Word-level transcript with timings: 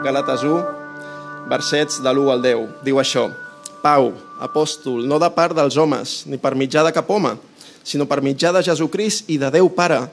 Galates 0.00 0.40
1, 0.40 0.60
versets 1.50 1.98
de 2.00 2.08
l'1 2.08 2.30
al 2.32 2.40
10. 2.40 2.68
Diu 2.86 2.96
això, 3.02 3.26
Pau, 3.84 4.14
apòstol, 4.40 5.04
no 5.04 5.18
de 5.20 5.28
part 5.34 5.52
dels 5.56 5.76
homes, 5.76 6.22
ni 6.24 6.38
per 6.40 6.54
mitjà 6.56 6.80
de 6.86 6.92
cap 6.96 7.08
home, 7.12 7.34
sinó 7.84 8.06
per 8.08 8.22
mitjà 8.24 8.48
de 8.56 8.62
Jesucrist 8.64 9.28
i 9.28 9.36
de 9.40 9.50
Déu 9.52 9.68
Pare, 9.76 10.06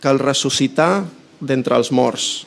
que 0.00 0.08
el 0.08 0.22
ressuscità 0.22 1.04
d'entre 1.40 1.76
els 1.76 1.92
morts. 1.92 2.46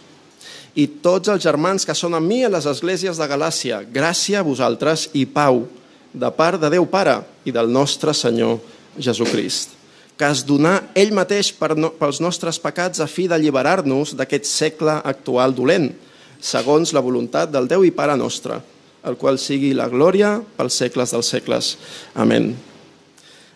I 0.74 0.88
tots 1.06 1.30
els 1.30 1.46
germans 1.46 1.86
que 1.86 1.94
són 1.94 2.18
amb 2.18 2.26
mi 2.26 2.42
a 2.46 2.50
les 2.50 2.66
esglésies 2.70 3.22
de 3.22 3.30
Galàcia, 3.30 3.84
gràcia 3.86 4.42
a 4.42 4.46
vosaltres 4.50 5.12
i 5.14 5.28
pau, 5.30 5.68
de 6.10 6.34
part 6.34 6.58
de 6.58 6.74
Déu 6.74 6.90
Pare 6.90 7.20
i 7.46 7.54
del 7.54 7.70
nostre 7.70 8.18
Senyor 8.18 8.58
Jesucrist, 8.98 9.78
que 10.18 10.26
es 10.26 10.42
donà 10.42 10.80
ell 10.98 11.14
mateix 11.14 11.54
per 11.54 11.76
no, 11.78 11.94
pels 11.94 12.18
nostres 12.18 12.58
pecats 12.58 12.98
a 12.98 13.06
fi 13.06 13.30
d'alliberar-nos 13.30 14.18
d'aquest 14.18 14.50
segle 14.50 14.98
actual 15.06 15.54
dolent, 15.54 15.92
segons 16.40 16.94
la 16.96 17.04
voluntat 17.04 17.52
del 17.52 17.68
Déu 17.68 17.84
i 17.86 17.92
Pare 17.96 18.16
nostre, 18.18 18.60
el 19.04 19.16
qual 19.20 19.40
sigui 19.40 19.74
la 19.76 19.90
glòria 19.92 20.38
pels 20.58 20.80
segles 20.82 21.14
dels 21.16 21.30
segles. 21.32 21.76
Amén. 22.16 22.54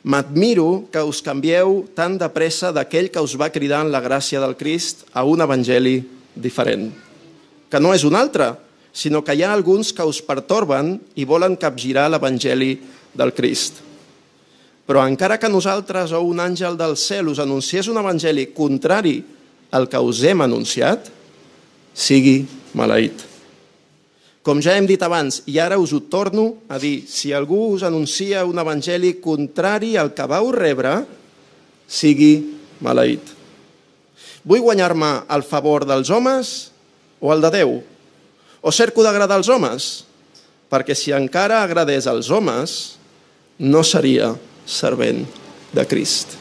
M'admiro 0.04 0.90
que 0.92 1.00
us 1.00 1.22
canvieu 1.24 1.86
tan 1.96 2.18
de 2.20 2.28
pressa 2.36 2.74
d'aquell 2.76 3.08
que 3.12 3.24
us 3.24 3.38
va 3.40 3.52
cridar 3.56 3.86
en 3.86 3.92
la 3.92 4.04
gràcia 4.04 4.42
del 4.44 4.58
Crist 4.60 5.06
a 5.16 5.24
un 5.24 5.42
evangeli 5.44 6.02
diferent, 6.36 6.90
que 7.72 7.80
no 7.80 7.94
és 7.96 8.04
un 8.04 8.18
altre, 8.20 8.52
sinó 8.92 9.24
que 9.24 9.34
hi 9.34 9.44
ha 9.44 9.54
alguns 9.54 9.94
que 9.96 10.04
us 10.04 10.20
pertorben 10.22 10.98
i 11.16 11.26
volen 11.26 11.56
capgirar 11.56 12.10
l'evangeli 12.12 12.76
del 13.16 13.32
Crist. 13.34 13.80
Però 14.84 15.06
encara 15.08 15.40
que 15.40 15.48
nosaltres 15.48 16.12
o 16.12 16.20
un 16.28 16.42
àngel 16.44 16.76
del 16.76 16.98
cel 17.00 17.32
us 17.32 17.40
anunciés 17.40 17.88
un 17.88 17.98
evangeli 18.02 18.50
contrari 18.52 19.22
al 19.72 19.88
que 19.90 19.98
us 20.04 20.20
hem 20.28 20.44
anunciat, 20.44 21.08
sigui 21.96 22.44
maleït. 22.78 23.24
Com 24.44 24.60
ja 24.60 24.76
hem 24.76 24.88
dit 24.90 25.00
abans, 25.00 25.40
i 25.48 25.56
ara 25.64 25.80
us 25.80 25.94
ho 25.96 26.02
torno 26.12 26.66
a 26.68 26.76
dir, 26.82 27.06
si 27.08 27.32
algú 27.32 27.70
us 27.78 27.86
anuncia 27.88 28.44
un 28.44 28.60
evangeli 28.60 29.16
contrari 29.24 29.96
al 29.96 30.12
que 30.14 30.28
vau 30.28 30.52
rebre, 30.52 30.98
sigui 31.88 32.34
maleït. 32.84 33.24
Vull 34.44 34.66
guanyar-me 34.66 35.24
el 35.32 35.46
favor 35.48 35.88
dels 35.88 36.12
homes 36.12 36.54
o 37.24 37.32
el 37.32 37.44
de 37.46 37.54
Déu? 37.56 37.78
O 38.60 38.72
cerco 38.72 39.04
d'agradar 39.04 39.40
als 39.40 39.48
homes? 39.48 40.04
Perquè 40.68 40.96
si 40.98 41.16
encara 41.16 41.62
agradés 41.64 42.08
als 42.12 42.28
homes, 42.28 42.98
no 43.64 43.84
seria 43.88 44.34
servent 44.68 45.24
de 45.72 45.88
Crist. 45.88 46.36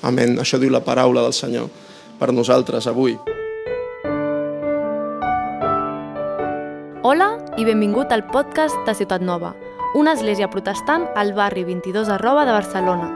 Amén. 0.00 0.38
Això 0.40 0.60
diu 0.60 0.72
la 0.72 0.84
paraula 0.84 1.24
del 1.26 1.36
Senyor 1.36 1.68
per 2.16 2.32
nosaltres 2.32 2.88
avui. 2.88 3.18
I 7.56 7.64
benvingut 7.64 8.10
al 8.12 8.26
podcast 8.28 8.76
de 8.84 8.92
Ciutat 8.92 9.22
Nova, 9.24 9.54
una 9.96 10.12
església 10.12 10.44
protestant 10.52 11.06
al 11.16 11.30
barri 11.32 11.62
22 11.64 12.10
arroba 12.12 12.42
de 12.44 12.52
Barcelona. 12.52 13.06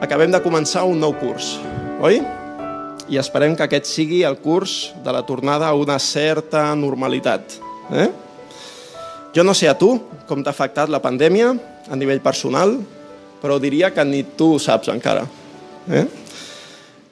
Acabem 0.00 0.32
de 0.32 0.40
començar 0.40 0.86
un 0.88 0.96
nou 1.02 1.12
curs, 1.20 1.58
oi? 2.00 2.22
I 3.12 3.20
esperem 3.20 3.52
que 3.52 3.66
aquest 3.66 3.90
sigui 3.90 4.22
el 4.24 4.38
curs 4.40 4.94
de 5.04 5.12
la 5.12 5.20
tornada 5.28 5.68
a 5.68 5.76
una 5.76 5.98
certa 6.00 6.70
normalitat. 6.72 7.58
Eh? 7.92 8.08
Jo 9.36 9.44
no 9.44 9.52
sé 9.52 9.68
a 9.68 9.76
tu 9.76 9.92
com 10.24 10.40
t'ha 10.40 10.56
afectat 10.56 10.88
la 10.88 11.02
pandèmia 11.04 11.52
a 11.90 12.00
nivell 12.00 12.24
personal, 12.24 12.78
però 13.44 13.60
diria 13.60 13.92
que 13.92 14.08
ni 14.08 14.24
tu 14.24 14.54
saps 14.56 14.88
encara. 14.88 15.28
Eh? 15.90 16.06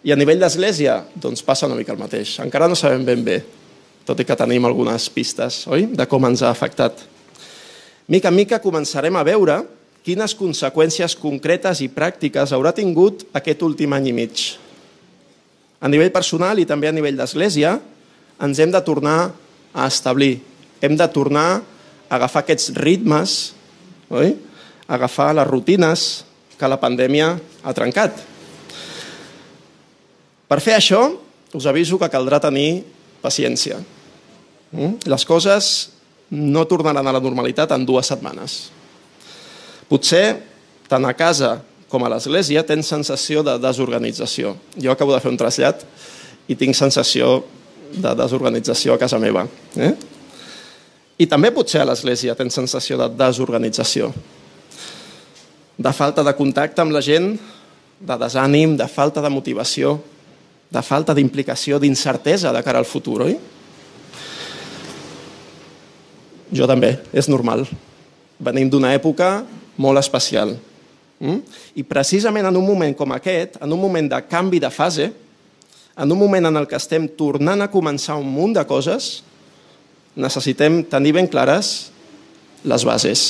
I 0.07 0.13
a 0.15 0.17
nivell 0.19 0.39
d'església, 0.39 1.01
doncs 1.19 1.43
passa 1.43 1.67
una 1.67 1.77
mica 1.79 1.95
el 1.95 1.99
mateix. 1.99 2.37
Encara 2.45 2.69
no 2.71 2.77
sabem 2.79 3.03
ben 3.07 3.25
bé, 3.27 3.41
tot 4.07 4.21
i 4.23 4.27
que 4.27 4.37
tenim 4.39 4.69
algunes 4.69 5.09
pistes, 5.11 5.65
oi?, 5.67 5.89
de 5.91 6.07
com 6.07 6.27
ens 6.29 6.45
ha 6.45 6.53
afectat. 6.55 7.03
Mica 8.09 8.31
en 8.31 8.39
mica 8.39 8.61
començarem 8.63 9.19
a 9.19 9.25
veure 9.27 9.59
quines 10.07 10.33
conseqüències 10.39 11.19
concretes 11.21 11.83
i 11.85 11.91
pràctiques 11.93 12.55
haurà 12.57 12.73
tingut 12.73 13.27
aquest 13.37 13.65
últim 13.67 13.93
any 13.93 14.09
i 14.09 14.15
mig. 14.17 14.45
A 15.83 15.91
nivell 15.91 16.15
personal 16.15 16.59
i 16.63 16.67
també 16.67 16.89
a 16.89 16.95
nivell 16.95 17.19
d'església, 17.19 17.77
ens 18.41 18.63
hem 18.63 18.73
de 18.73 18.81
tornar 18.87 19.33
a 19.75 19.87
establir. 19.91 20.39
Hem 20.81 20.97
de 20.97 21.07
tornar 21.13 21.49
a 21.59 22.17
agafar 22.17 22.47
aquests 22.47 22.73
ritmes, 22.79 23.53
oi? 24.09 24.37
agafar 24.89 25.35
les 25.37 25.47
rutines 25.47 26.09
que 26.57 26.71
la 26.71 26.81
pandèmia 26.81 27.35
ha 27.63 27.77
trencat. 27.77 28.28
Per 30.49 30.61
fer 30.65 30.79
això, 30.79 31.03
us 31.53 31.67
aviso 31.69 31.99
que 32.01 32.09
caldrà 32.13 32.41
tenir 32.41 32.85
paciència. 33.23 33.79
Mm? 34.73 35.09
Les 35.09 35.25
coses 35.29 35.91
no 36.31 36.65
tornaran 36.69 37.07
a 37.07 37.15
la 37.15 37.23
normalitat 37.25 37.73
en 37.77 37.87
dues 37.89 38.09
setmanes. 38.09 38.59
Potser, 39.89 40.41
tant 40.89 41.05
a 41.09 41.15
casa 41.17 41.59
com 41.89 42.05
a 42.05 42.11
l'església, 42.13 42.65
tens 42.69 42.89
sensació 42.89 43.43
de 43.45 43.57
desorganització. 43.61 44.55
Jo 44.77 44.93
acabo 44.93 45.15
de 45.15 45.21
fer 45.25 45.33
un 45.33 45.41
trasllat 45.41 45.85
i 46.49 46.57
tinc 46.57 46.77
sensació 46.77 47.43
de 47.93 48.13
desorganització 48.17 48.95
a 48.95 49.01
casa 49.01 49.21
meva. 49.21 49.47
Eh? 49.77 49.95
I 51.19 51.27
també 51.27 51.51
potser 51.55 51.81
a 51.83 51.89
l'església 51.89 52.37
tens 52.39 52.55
sensació 52.55 52.99
de 53.01 53.09
desorganització, 53.17 54.13
de 55.79 55.93
falta 55.95 56.25
de 56.27 56.35
contacte 56.35 56.83
amb 56.83 56.93
la 56.95 57.03
gent, 57.05 57.33
de 57.99 58.17
desànim, 58.21 58.77
de 58.79 58.87
falta 58.91 59.23
de 59.25 59.31
motivació, 59.33 59.97
de 60.69 60.83
falta 60.85 61.15
d'implicació, 61.17 61.79
d'incertesa 61.81 62.53
de 62.53 62.63
cara 62.65 62.81
al 62.83 62.89
futur, 62.89 63.23
oi? 63.25 63.37
Jo 66.53 66.69
també, 66.69 66.95
és 67.13 67.29
normal. 67.29 67.67
Venim 68.39 68.71
d'una 68.71 68.93
època 68.97 69.43
molt 69.81 70.01
especial. 70.01 70.55
Mm? 71.19 71.41
I 71.81 71.85
precisament 71.89 72.47
en 72.49 72.57
un 72.57 72.67
moment 72.67 72.95
com 72.97 73.13
aquest, 73.17 73.59
en 73.63 73.73
un 73.73 73.81
moment 73.81 74.09
de 74.11 74.21
canvi 74.29 74.61
de 74.63 74.71
fase, 74.71 75.11
en 75.99 76.13
un 76.13 76.19
moment 76.19 76.47
en 76.47 76.61
el 76.61 76.69
que 76.71 76.79
estem 76.79 77.09
tornant 77.19 77.65
a 77.65 77.71
començar 77.73 78.17
un 78.21 78.29
munt 78.31 78.55
de 78.55 78.65
coses, 78.69 79.19
necessitem 80.19 80.85
tenir 80.87 81.17
ben 81.17 81.29
clares 81.31 81.91
les 82.67 82.85
bases, 82.87 83.27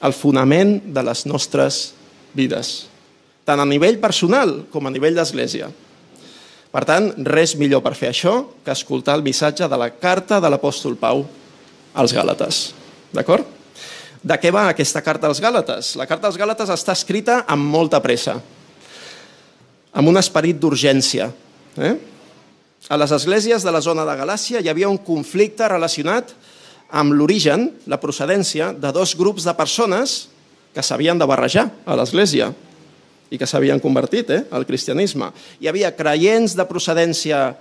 el 0.00 0.16
fonament 0.16 0.78
de 0.92 1.02
les 1.04 1.26
nostres 1.28 1.80
vides, 2.36 2.89
tant 3.50 3.62
a 3.62 3.66
nivell 3.66 3.98
personal 3.98 4.60
com 4.70 4.86
a 4.86 4.92
nivell 4.94 5.16
d'església. 5.18 5.70
Per 6.70 6.82
tant, 6.86 7.10
res 7.26 7.56
millor 7.58 7.82
per 7.82 7.96
fer 7.98 8.12
això 8.12 8.34
que 8.62 8.70
escoltar 8.70 9.16
el 9.18 9.24
missatge 9.26 9.66
de 9.66 9.78
la 9.80 9.90
carta 9.90 10.38
de 10.38 10.50
l'apòstol 10.52 10.94
Pau 11.00 11.24
als 11.98 12.14
Gàlates. 12.14 12.60
D'acord? 13.10 13.48
De 14.22 14.36
què 14.38 14.52
va 14.54 14.68
aquesta 14.70 15.02
carta 15.02 15.26
als 15.26 15.40
Gàlates? 15.42 15.96
La 15.98 16.06
carta 16.06 16.30
als 16.30 16.38
Gàlates 16.38 16.70
està 16.70 16.94
escrita 16.94 17.40
amb 17.50 17.66
molta 17.72 17.98
pressa, 18.04 18.36
amb 19.90 20.12
un 20.12 20.20
esperit 20.20 20.60
d'urgència. 20.62 21.26
Eh? 21.80 21.94
A 22.86 23.00
les 23.00 23.10
esglésies 23.18 23.66
de 23.66 23.74
la 23.74 23.82
zona 23.82 24.06
de 24.06 24.14
Galàcia 24.22 24.62
hi 24.62 24.70
havia 24.70 24.92
un 24.92 25.00
conflicte 25.02 25.66
relacionat 25.66 26.36
amb 26.90 27.16
l'origen, 27.18 27.72
la 27.90 27.98
procedència, 27.98 28.70
de 28.78 28.94
dos 28.94 29.16
grups 29.18 29.42
de 29.46 29.58
persones 29.58 30.20
que 30.70 30.84
s'havien 30.86 31.18
de 31.18 31.26
barrejar 31.26 31.70
a 31.82 31.98
l'església 31.98 32.52
i 33.30 33.38
que 33.38 33.46
s'havien 33.46 33.80
convertit 33.82 34.30
eh, 34.34 34.42
al 34.50 34.66
cristianisme. 34.66 35.30
Hi 35.62 35.70
havia 35.70 35.94
creients 35.96 36.56
de 36.58 36.66
procedència 36.68 37.54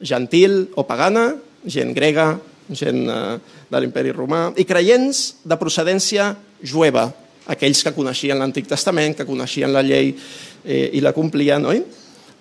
gentil 0.00 0.66
o 0.76 0.84
pagana, 0.88 1.30
gent 1.64 1.94
grega, 1.96 2.34
gent 2.70 3.06
eh, 3.08 3.38
de 3.70 3.80
l'imperi 3.80 4.12
romà, 4.14 4.50
i 4.60 4.66
creients 4.68 5.42
de 5.44 5.58
procedència 5.58 6.34
jueva, 6.62 7.08
aquells 7.46 7.82
que 7.86 7.94
coneixien 7.94 8.38
l'Antic 8.38 8.68
Testament, 8.68 9.16
que 9.16 9.26
coneixien 9.28 9.72
la 9.72 9.84
llei 9.86 10.12
eh, 10.12 10.90
i 10.92 11.02
la 11.02 11.14
complien, 11.16 11.64
oi? 11.64 11.82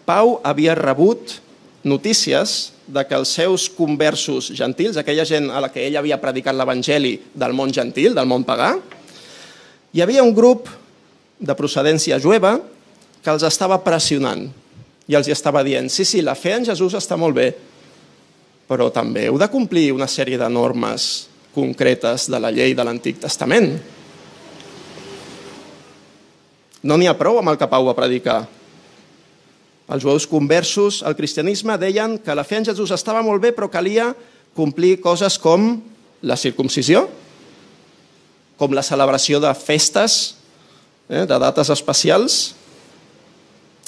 Pau 0.06 0.40
havia 0.46 0.76
rebut 0.78 1.40
notícies 1.86 2.74
de 2.86 3.02
que 3.06 3.18
els 3.18 3.32
seus 3.34 3.70
conversos 3.74 4.52
gentils, 4.54 4.98
aquella 4.98 5.26
gent 5.26 5.50
a 5.50 5.62
la 5.64 5.72
que 5.74 5.86
ell 5.88 5.98
havia 5.98 6.20
predicat 6.22 6.58
l'evangeli 6.58 7.16
del 7.34 7.54
món 7.58 7.74
gentil, 7.74 8.14
del 8.18 8.30
món 8.30 8.46
pagà, 8.46 8.76
hi 9.94 10.04
havia 10.04 10.26
un 10.26 10.34
grup 10.36 10.70
de 11.40 11.56
procedència 11.58 12.20
jueva 12.22 12.58
que 13.24 13.34
els 13.34 13.44
estava 13.48 13.80
pressionant 13.84 14.46
i 15.10 15.16
els 15.18 15.30
estava 15.30 15.64
dient, 15.66 15.90
sí, 15.90 16.06
sí, 16.06 16.22
la 16.26 16.36
fe 16.38 16.56
en 16.56 16.66
Jesús 16.66 16.96
està 16.98 17.18
molt 17.18 17.36
bé, 17.38 17.50
però 18.66 18.90
també 18.94 19.28
heu 19.30 19.38
de 19.38 19.50
complir 19.52 19.92
una 19.94 20.08
sèrie 20.10 20.40
de 20.42 20.50
normes 20.50 21.28
concretes 21.56 22.30
de 22.32 22.40
la 22.42 22.52
llei 22.52 22.74
de 22.76 22.84
l'Antic 22.84 23.22
Testament. 23.22 23.70
No 26.86 26.98
n'hi 26.98 27.10
ha 27.10 27.18
prou 27.18 27.40
amb 27.40 27.54
el 27.54 27.58
que 27.58 27.70
Pau 27.70 27.88
va 27.88 27.98
predicar. 27.98 28.44
Els 29.90 30.02
jueus 30.02 30.26
conversos 30.30 31.02
al 31.06 31.16
cristianisme 31.18 31.78
deien 31.82 32.18
que 32.22 32.36
la 32.38 32.46
fe 32.46 32.60
en 32.60 32.66
Jesús 32.66 32.94
estava 32.94 33.22
molt 33.26 33.42
bé, 33.42 33.54
però 33.54 33.70
calia 33.70 34.12
complir 34.58 35.00
coses 35.02 35.38
com 35.42 35.76
la 36.26 36.38
circumcisió, 36.38 37.06
com 38.58 38.74
la 38.74 38.86
celebració 38.86 39.42
de 39.44 39.52
festes 39.58 40.35
eh, 41.10 41.26
de 41.26 41.40
dates 41.40 41.72
especials. 41.74 42.56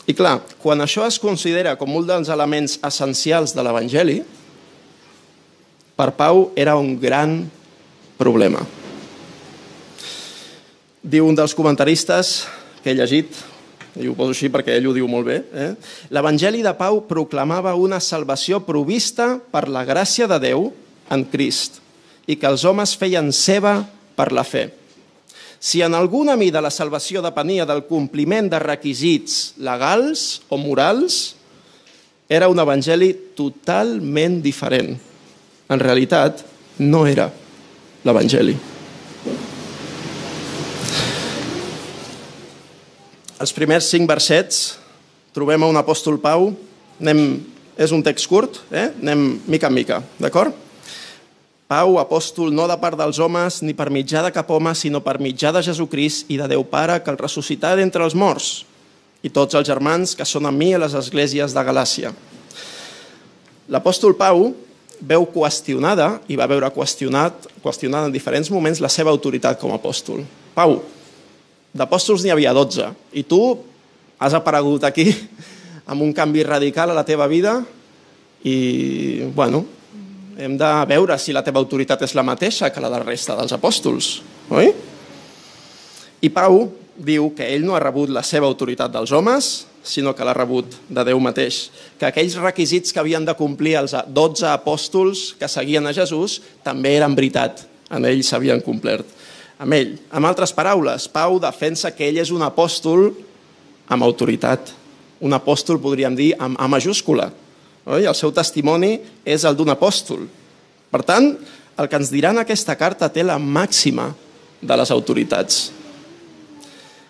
I 0.08 0.16
clar, 0.16 0.40
quan 0.62 0.80
això 0.84 1.04
es 1.08 1.19
considera 1.19 1.75
com 1.75 1.96
un 1.98 2.06
dels 2.08 2.30
elements 2.31 2.78
essencials 2.88 3.54
de 3.56 3.66
l'Evangeli, 3.66 4.22
per 5.98 6.14
Pau 6.16 6.52
era 6.56 6.78
un 6.78 6.94
gran 7.02 7.42
problema. 8.18 8.62
Diu 11.02 11.28
un 11.28 11.36
dels 11.36 11.56
comentaristes 11.58 12.46
que 12.84 12.94
he 12.94 12.98
llegit, 12.98 13.34
i 13.98 14.08
ho 14.08 14.13
poso 14.16 14.36
així 14.36 14.52
perquè 14.54 14.75
ell 14.78 14.90
ho 14.92 14.94
diu 14.96 15.08
molt 15.10 15.25
bé, 15.28 15.38
eh? 15.58 15.72
l'Evangeli 16.13 16.62
de 16.63 16.74
Pau 16.78 17.02
proclamava 17.10 17.74
una 17.75 18.00
salvació 18.04 18.62
provista 18.66 19.36
per 19.52 19.66
la 19.74 19.84
gràcia 19.88 20.28
de 20.30 20.38
Déu 20.44 20.70
en 21.10 21.25
Crist 21.31 21.81
i 22.28 22.36
que 22.38 22.50
els 22.50 22.66
homes 22.68 22.94
feien 23.00 23.31
seva 23.34 23.80
per 24.18 24.30
la 24.36 24.44
fe. 24.46 24.68
Si 25.59 25.81
en 25.81 25.95
alguna 25.98 26.36
mida 26.38 26.62
la 26.62 26.71
salvació 26.71 27.24
depenia 27.25 27.65
del 27.65 27.86
compliment 27.89 28.50
de 28.51 28.59
requisits 28.62 29.56
legals 29.57 30.44
o 30.50 30.57
morals, 30.62 31.36
era 32.30 32.50
un 32.51 32.59
evangeli 32.59 33.13
totalment 33.36 34.42
diferent. 34.44 34.94
En 35.68 35.81
realitat, 35.81 36.44
no 36.80 37.06
era 37.09 37.30
l'evangeli. 38.06 38.56
Els 43.38 43.53
primers 43.53 43.89
cinc 43.89 44.07
versets 44.10 44.77
trobem 45.33 45.62
a 45.63 45.69
un 45.69 45.77
apòstol 45.77 46.18
Pau. 46.21 46.51
Anem, 47.01 47.25
és 47.77 47.92
un 47.94 48.01
text 48.06 48.25
curt, 48.30 48.62
eh? 48.74 48.89
anem 49.03 49.27
mica 49.45 49.69
en 49.69 49.75
mica, 49.75 50.00
d'acord? 50.18 50.67
Pau, 51.68 51.98
apòstol, 52.00 52.54
no 52.56 52.64
de 52.64 52.78
part 52.80 52.96
dels 52.96 53.18
homes, 53.19 53.60
ni 53.60 53.74
per 53.75 53.90
mitjà 53.92 54.22
de 54.24 54.31
cap 54.31 54.48
home, 54.56 54.72
sinó 54.72 55.02
per 55.04 55.18
mitjà 55.19 55.52
de 55.52 55.60
Jesucrist 55.66 56.30
i 56.31 56.38
de 56.40 56.46
Déu 56.48 56.64
Pare, 56.64 57.02
que 57.04 57.12
el 57.12 57.19
ressuscità 57.19 57.74
d'entre 57.75 58.06
els 58.08 58.16
morts, 58.16 58.64
i 59.19 59.28
tots 59.28 59.58
els 59.60 59.68
germans 59.68 60.16
que 60.16 60.24
són 60.24 60.48
amb 60.48 60.64
mi 60.64 60.72
a 60.72 60.80
les 60.80 60.96
esglésies 60.96 61.52
de 61.52 61.66
Galàcia. 61.68 62.14
L'apòstol 63.68 64.16
Pau 64.16 64.48
veu 65.12 65.28
qüestionada, 65.28 66.22
i 66.31 66.40
va 66.40 66.48
veure 66.48 66.72
qüestionat, 66.72 67.52
qüestionada 67.60 68.08
en 68.08 68.16
diferents 68.16 68.48
moments, 68.48 68.80
la 68.80 68.90
seva 68.90 69.12
autoritat 69.12 69.60
com 69.60 69.75
a 69.75 69.81
apòstol. 69.81 70.24
Pau, 70.56 70.80
d'apòstols 71.75 72.24
n'hi 72.24 72.31
havia 72.31 72.56
12, 72.56 72.94
i 73.12 73.28
tu 73.28 73.42
has 74.24 74.34
aparegut 74.40 74.88
aquí 74.88 75.12
amb 75.92 76.00
un 76.00 76.16
canvi 76.16 76.48
radical 76.48 76.96
a 76.96 76.96
la 76.96 77.04
teva 77.04 77.28
vida 77.28 77.60
i, 78.48 79.28
bueno, 79.36 79.66
hem 80.38 80.57
de 80.57 80.72
veure 80.89 81.18
si 81.19 81.34
la 81.34 81.44
teva 81.45 81.60
autoritat 81.60 82.04
és 82.06 82.13
la 82.16 82.25
mateixa 82.25 82.69
que 82.69 82.81
la 82.84 82.92
de 82.92 83.00
la 83.00 83.06
resta 83.06 83.36
dels 83.38 83.56
apòstols, 83.56 84.10
oi? 84.54 84.69
I 86.22 86.30
Pau 86.34 86.68
diu 86.98 87.31
que 87.38 87.45
ell 87.54 87.66
no 87.66 87.75
ha 87.78 87.81
rebut 87.81 88.10
la 88.13 88.24
seva 88.25 88.48
autoritat 88.50 88.94
dels 88.94 89.12
homes, 89.13 89.68
sinó 89.88 90.13
que 90.13 90.25
l'ha 90.25 90.36
rebut 90.36 90.74
de 90.89 91.04
Déu 91.07 91.19
mateix. 91.24 91.68
Que 92.00 92.10
aquells 92.10 92.36
requisits 92.42 92.94
que 92.94 93.00
havien 93.01 93.25
de 93.25 93.36
complir 93.38 93.78
els 93.80 93.94
12 93.94 94.48
apòstols 94.50 95.28
que 95.39 95.50
seguien 95.50 95.86
a 95.88 95.94
Jesús 95.95 96.42
també 96.66 96.95
eren 96.98 97.16
veritat, 97.18 97.63
en 97.89 98.06
ell 98.06 98.24
s'havien 98.25 98.62
complert. 98.66 99.07
Amb 99.57 99.74
ell. 99.74 99.95
Amb 100.13 100.30
altres 100.30 100.54
paraules, 100.54 101.07
Pau 101.10 101.39
defensa 101.42 101.94
que 101.95 102.10
ell 102.10 102.22
és 102.22 102.34
un 102.34 102.45
apòstol 102.45 103.10
amb 103.89 104.06
autoritat. 104.06 104.74
Un 105.24 105.34
apòstol, 105.34 105.80
podríem 105.81 106.18
dir, 106.18 106.34
amb 106.38 106.60
A 106.62 106.68
majúscula, 106.69 107.31
Oi? 107.88 108.04
El 108.04 108.16
seu 108.18 108.34
testimoni 108.36 108.98
és 109.24 109.45
el 109.48 109.56
d'un 109.56 109.72
apòstol. 109.72 110.25
Per 110.92 111.01
tant, 111.07 111.31
el 111.78 111.88
que 111.88 112.00
ens 112.00 112.12
dirà 112.12 112.34
en 112.36 112.42
aquesta 112.42 112.75
carta 112.75 113.10
té 113.13 113.24
la 113.24 113.38
màxima 113.39 114.10
de 114.62 114.78
les 114.80 114.92
autoritats. 114.92 115.68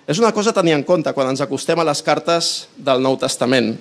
És 0.08 0.20
una 0.22 0.32
cosa 0.32 0.54
a 0.54 0.56
tenir 0.56 0.76
en 0.78 0.86
compte 0.88 1.12
quan 1.16 1.32
ens 1.32 1.42
acostem 1.44 1.80
a 1.82 1.88
les 1.88 2.02
cartes 2.06 2.68
del 2.78 3.02
Nou 3.04 3.18
Testament. 3.20 3.74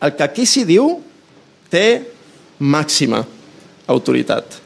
El 0.00 0.16
que 0.16 0.26
aquí 0.26 0.46
s'hi 0.48 0.66
diu 0.68 0.98
té 1.70 2.02
màxima 2.60 3.22
autoritat, 3.90 4.58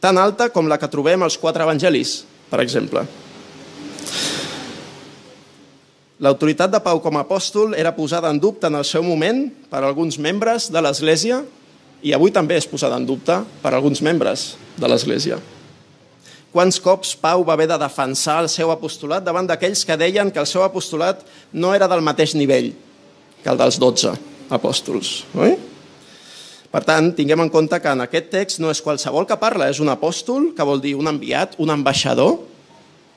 tan 0.00 0.18
alta 0.18 0.48
com 0.54 0.68
la 0.70 0.78
que 0.78 0.88
trobem 0.90 1.22
als 1.22 1.36
quatre 1.38 1.64
evangelis, 1.66 2.20
per 2.50 2.62
exemple. 2.62 3.02
L'autoritat 6.16 6.72
de 6.72 6.78
Pau 6.80 6.96
com 7.04 7.18
a 7.18 7.26
apòstol 7.26 7.74
era 7.76 7.92
posada 7.92 8.30
en 8.32 8.38
dubte 8.40 8.70
en 8.70 8.78
el 8.78 8.86
seu 8.88 9.02
moment 9.04 9.50
per 9.68 9.82
alguns 9.84 10.16
membres 10.16 10.70
de 10.72 10.80
l'Església 10.80 11.42
i 12.00 12.14
avui 12.16 12.32
també 12.32 12.56
és 12.56 12.68
posada 12.68 12.96
en 12.96 13.04
dubte 13.04 13.36
per 13.60 13.74
alguns 13.74 14.00
membres 14.00 14.54
de 14.80 14.88
l'Església. 14.88 15.36
Quants 16.56 16.78
cops 16.80 17.12
Pau 17.20 17.44
va 17.44 17.52
haver 17.52 17.66
de 17.68 17.76
defensar 17.76 18.38
el 18.40 18.48
seu 18.48 18.72
apostolat 18.72 19.26
davant 19.26 19.44
d'aquells 19.44 19.84
que 19.84 19.98
deien 20.00 20.30
que 20.32 20.40
el 20.40 20.48
seu 20.48 20.64
apostolat 20.64 21.20
no 21.52 21.74
era 21.76 21.88
del 21.90 22.00
mateix 22.00 22.32
nivell 22.32 22.70
que 23.42 23.52
el 23.52 23.60
dels 23.60 23.76
dotze 23.76 24.14
apòstols, 24.48 25.10
oi? 25.36 25.52
Per 26.72 26.80
tant, 26.84 27.10
tinguem 27.12 27.44
en 27.44 27.52
compte 27.52 27.76
que 27.80 27.92
en 27.92 28.04
aquest 28.06 28.32
text 28.32 28.60
no 28.60 28.72
és 28.72 28.80
qualsevol 28.80 29.28
que 29.28 29.36
parla, 29.36 29.68
és 29.68 29.82
un 29.84 29.92
apòstol, 29.92 30.48
que 30.56 30.64
vol 30.64 30.80
dir 30.80 30.94
un 30.96 31.12
enviat, 31.12 31.54
un 31.60 31.72
ambaixador 31.76 32.38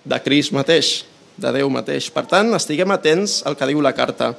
de 0.04 0.20
Crist 0.24 0.52
mateix 0.56 0.92
de 1.40 1.54
Déu 1.56 1.72
mateix. 1.74 2.10
Per 2.14 2.26
tant, 2.30 2.52
estiguem 2.56 2.92
atents 2.92 3.40
al 3.48 3.58
que 3.58 3.68
diu 3.70 3.82
la 3.82 3.96
carta 3.96 4.34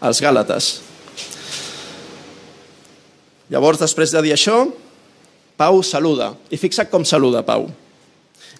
als 0.00 0.20
Gàlates. 0.24 0.70
Llavors, 3.52 3.78
després 3.78 4.10
de 4.10 4.24
dir 4.26 4.34
això, 4.34 4.64
Pau 5.56 5.80
saluda. 5.80 6.34
I 6.52 6.58
fixa't 6.60 6.90
com 6.92 7.04
saluda 7.08 7.40
Pau. 7.46 7.70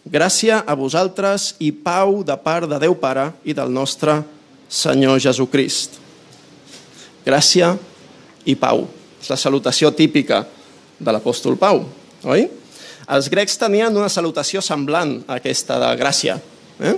Gràcia 0.06 0.62
a 0.64 0.74
vosaltres 0.78 1.56
i 1.60 1.72
pau 1.74 2.22
de 2.24 2.36
part 2.40 2.68
de 2.70 2.78
Déu 2.80 2.94
Pare 2.96 3.26
i 3.44 3.52
del 3.52 3.72
nostre 3.74 4.20
Senyor 4.70 5.18
Jesucrist. 5.20 5.98
Gràcia 7.26 7.74
i 8.46 8.54
pau. 8.56 8.86
És 9.20 9.28
la 9.28 9.36
salutació 9.36 9.90
típica 9.92 10.44
de 10.96 11.12
l'apòstol 11.12 11.58
Pau, 11.60 11.82
oi? 12.24 12.46
Els 13.12 13.28
grecs 13.30 13.58
tenien 13.60 13.94
una 13.94 14.08
salutació 14.10 14.62
semblant 14.64 15.18
a 15.26 15.36
aquesta 15.36 15.76
de 15.82 15.90
gràcia. 15.98 16.38
Eh? 16.80 16.94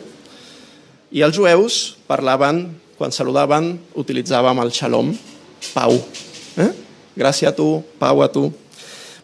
I 1.09 1.23
els 1.25 1.37
jueus 1.37 1.97
parlaven, 2.09 2.67
quan 2.99 3.13
saludaven, 3.15 3.73
utilitzàvem 3.97 4.59
el 4.61 4.73
xalom, 4.77 5.15
pau. 5.73 5.95
Eh? 6.61 6.73
Gràcia 7.17 7.49
a 7.49 7.57
tu, 7.57 7.79
pau 8.01 8.21
a 8.21 8.29
tu. 8.29 8.51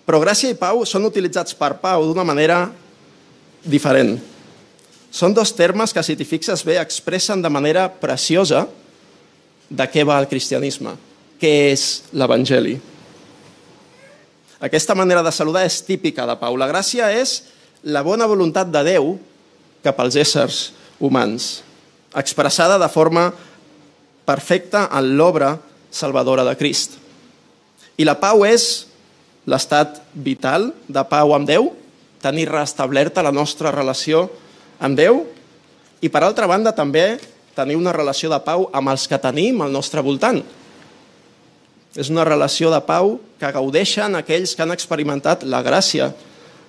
Però 0.05 0.21
gràcia 0.21 0.53
i 0.53 0.57
pau 0.57 0.85
són 0.89 1.05
utilitzats 1.09 1.57
per 1.57 1.75
Pau 1.81 2.07
d'una 2.09 2.25
manera 2.25 2.67
diferent. 3.65 4.17
Són 5.15 5.37
dos 5.37 5.53
termes 5.57 5.93
que, 5.95 6.03
si 6.03 6.17
t'hi 6.17 6.27
fixes 6.29 6.65
bé, 6.65 6.79
expressen 6.81 7.45
de 7.45 7.53
manera 7.53 7.87
preciosa 7.89 8.65
de 9.69 9.87
què 9.89 10.05
va 10.05 10.19
el 10.21 10.29
cristianisme, 10.29 10.97
què 11.41 11.53
és 11.71 11.87
l'Evangeli. 12.13 12.75
Aquesta 14.65 14.97
manera 14.97 15.23
de 15.25 15.33
saludar 15.33 15.67
és 15.69 15.83
típica 15.85 16.25
de 16.29 16.37
Pau. 16.41 16.57
La 16.57 16.69
gràcia 16.71 17.11
és 17.13 17.43
la 17.85 18.05
bona 18.05 18.29
voluntat 18.29 18.73
de 18.73 18.81
Déu 18.89 19.15
cap 19.85 20.01
als 20.01 20.17
éssers 20.17 20.65
humans 20.97 21.61
expressada 22.17 22.79
de 22.79 22.89
forma 22.89 23.29
perfecta 24.25 24.89
en 24.93 25.15
l'obra 25.19 25.55
salvadora 25.91 26.45
de 26.47 26.57
Crist. 26.57 26.99
I 27.99 28.07
la 28.07 28.17
pau 28.19 28.45
és 28.47 28.87
l'estat 29.47 30.01
vital 30.15 30.73
de 30.89 31.05
pau 31.07 31.35
amb 31.37 31.47
Déu, 31.49 31.71
tenir 32.25 32.49
restablerta 32.49 33.23
la 33.23 33.35
nostra 33.35 33.71
relació 33.75 34.27
amb 34.81 34.97
Déu 34.99 35.23
i, 36.01 36.09
per 36.09 36.25
altra 36.25 36.49
banda, 36.49 36.73
també 36.73 37.19
tenir 37.55 37.77
una 37.79 37.93
relació 37.95 38.31
de 38.33 38.41
pau 38.43 38.69
amb 38.75 38.91
els 38.91 39.07
que 39.09 39.21
tenim 39.21 39.63
al 39.63 39.73
nostre 39.73 40.03
voltant. 40.03 40.41
És 41.95 42.11
una 42.11 42.25
relació 42.27 42.73
de 42.73 42.81
pau 42.83 43.19
que 43.39 43.53
gaudeixen 43.55 44.17
aquells 44.19 44.57
que 44.57 44.65
han 44.65 44.75
experimentat 44.75 45.45
la 45.47 45.63
gràcia 45.63 46.11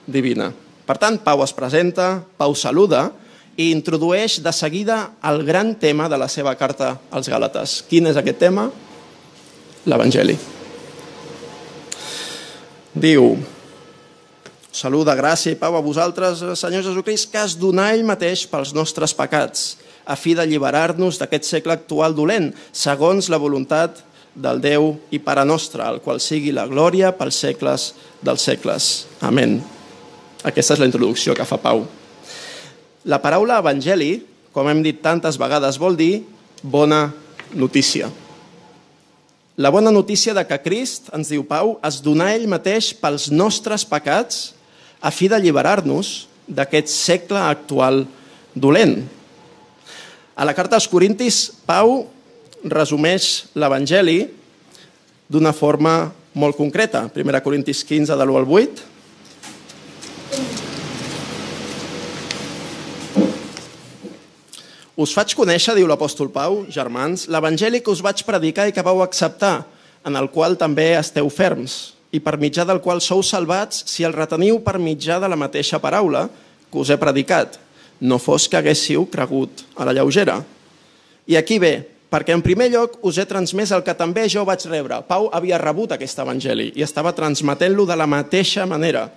divina. 0.06 0.52
Per 0.86 0.98
tant, 1.02 1.18
Pau 1.18 1.42
es 1.42 1.54
presenta, 1.58 2.20
Pau 2.38 2.54
saluda, 2.54 3.08
i 3.56 3.72
introdueix 3.72 4.42
de 4.44 4.52
seguida 4.54 4.98
el 5.24 5.44
gran 5.48 5.76
tema 5.80 6.10
de 6.12 6.20
la 6.20 6.28
seva 6.32 6.56
carta 6.60 6.96
als 7.12 7.30
Gàlates. 7.32 7.82
Quin 7.90 8.08
és 8.12 8.20
aquest 8.20 8.40
tema? 8.42 8.68
L'Evangeli. 9.86 10.36
Diu, 12.96 13.36
saluda, 14.72 15.16
gràcia 15.20 15.52
i 15.52 15.60
pau 15.60 15.76
a 15.76 15.84
vosaltres, 15.84 16.44
Senyor 16.60 16.84
Jesucrist, 16.86 17.30
que 17.32 17.44
es 17.44 17.58
donà 17.60 17.90
ell 17.96 18.06
mateix 18.08 18.46
pels 18.52 18.74
nostres 18.76 19.16
pecats, 19.16 19.76
a 20.06 20.16
fi 20.20 20.36
d'alliberar-nos 20.38 21.20
d'aquest 21.20 21.48
segle 21.48 21.76
actual 21.76 22.16
dolent, 22.16 22.52
segons 22.72 23.28
la 23.32 23.40
voluntat 23.42 24.04
del 24.36 24.60
Déu 24.64 24.94
i 25.16 25.20
Pare 25.24 25.46
nostre, 25.48 25.84
al 25.84 26.02
qual 26.04 26.20
sigui 26.20 26.52
la 26.56 26.68
glòria 26.68 27.14
pels 27.16 27.40
segles 27.40 27.94
dels 28.24 28.48
segles. 28.48 28.90
Amén. 29.24 29.62
Aquesta 30.46 30.76
és 30.76 30.82
la 30.84 30.90
introducció 30.92 31.34
que 31.36 31.48
fa 31.48 31.60
Pau. 31.62 31.86
La 33.06 33.20
paraula 33.22 33.60
evangeli, 33.62 34.24
com 34.50 34.66
hem 34.66 34.80
dit 34.82 34.98
tantes 34.98 35.38
vegades, 35.38 35.78
vol 35.78 35.94
dir 35.94 36.24
bona 36.64 37.12
notícia. 37.54 38.10
La 39.62 39.70
bona 39.70 39.92
notícia 39.94 40.34
de 40.34 40.42
que 40.50 40.58
Crist, 40.64 41.12
ens 41.14 41.30
diu 41.30 41.44
Pau, 41.46 41.76
es 41.86 42.00
donà 42.02 42.32
ell 42.34 42.48
mateix 42.50 42.90
pels 42.98 43.30
nostres 43.30 43.86
pecats 43.86 44.56
a 44.98 45.14
fi 45.14 45.30
d'alliberar-nos 45.30 46.26
d'aquest 46.50 46.90
segle 46.90 47.40
actual 47.40 48.02
dolent. 48.58 48.98
A 50.36 50.44
la 50.44 50.58
carta 50.58 50.76
als 50.76 50.90
Corintis, 50.90 51.52
Pau 51.70 52.08
resumeix 52.66 53.46
l'Evangeli 53.54 54.26
d'una 55.30 55.54
forma 55.54 56.10
molt 56.34 56.58
concreta. 56.58 57.06
1 57.14 57.42
Corintis 57.46 57.86
15, 57.86 58.18
de 58.18 58.26
l'1 58.26 58.42
al 58.42 58.50
8. 58.50 58.95
Us 64.96 65.12
faig 65.12 65.34
conèixer, 65.36 65.74
diu 65.76 65.90
l'apòstol 65.92 66.30
Pau, 66.32 66.62
germans, 66.72 67.26
l'evangeli 67.28 67.82
que 67.84 67.92
us 67.92 68.00
vaig 68.00 68.22
predicar 68.24 68.70
i 68.70 68.72
que 68.72 68.84
vau 68.84 69.02
acceptar, 69.04 69.66
en 70.08 70.16
el 70.16 70.30
qual 70.32 70.56
també 70.56 70.94
esteu 70.96 71.28
ferms, 71.28 71.96
i 72.16 72.22
per 72.24 72.38
mitjà 72.40 72.64
del 72.64 72.80
qual 72.80 73.02
sou 73.04 73.20
salvats 73.20 73.82
si 73.92 74.06
el 74.08 74.16
reteniu 74.16 74.62
per 74.64 74.78
mitjà 74.80 75.18
de 75.20 75.28
la 75.28 75.36
mateixa 75.36 75.82
paraula 75.84 76.30
que 76.72 76.80
us 76.80 76.94
he 76.94 76.96
predicat, 77.02 77.58
no 78.00 78.22
fos 78.24 78.46
que 78.48 78.56
haguéssiu 78.56 79.04
cregut 79.12 79.66
a 79.76 79.84
la 79.84 79.92
lleugera. 79.98 80.38
I 81.28 81.36
aquí 81.36 81.58
ve, 81.60 81.74
perquè 82.08 82.32
en 82.32 82.44
primer 82.46 82.70
lloc 82.72 82.96
us 83.04 83.20
he 83.20 83.26
transmès 83.28 83.74
el 83.76 83.84
que 83.84 83.98
també 84.00 84.30
jo 84.32 84.46
vaig 84.48 84.64
rebre. 84.72 85.02
Pau 85.10 85.28
havia 85.36 85.60
rebut 85.60 85.92
aquest 85.92 86.24
evangeli 86.24 86.70
i 86.72 86.86
estava 86.88 87.12
transmetent-lo 87.12 87.84
de 87.84 88.00
la 88.00 88.08
mateixa 88.08 88.64
manera, 88.64 89.10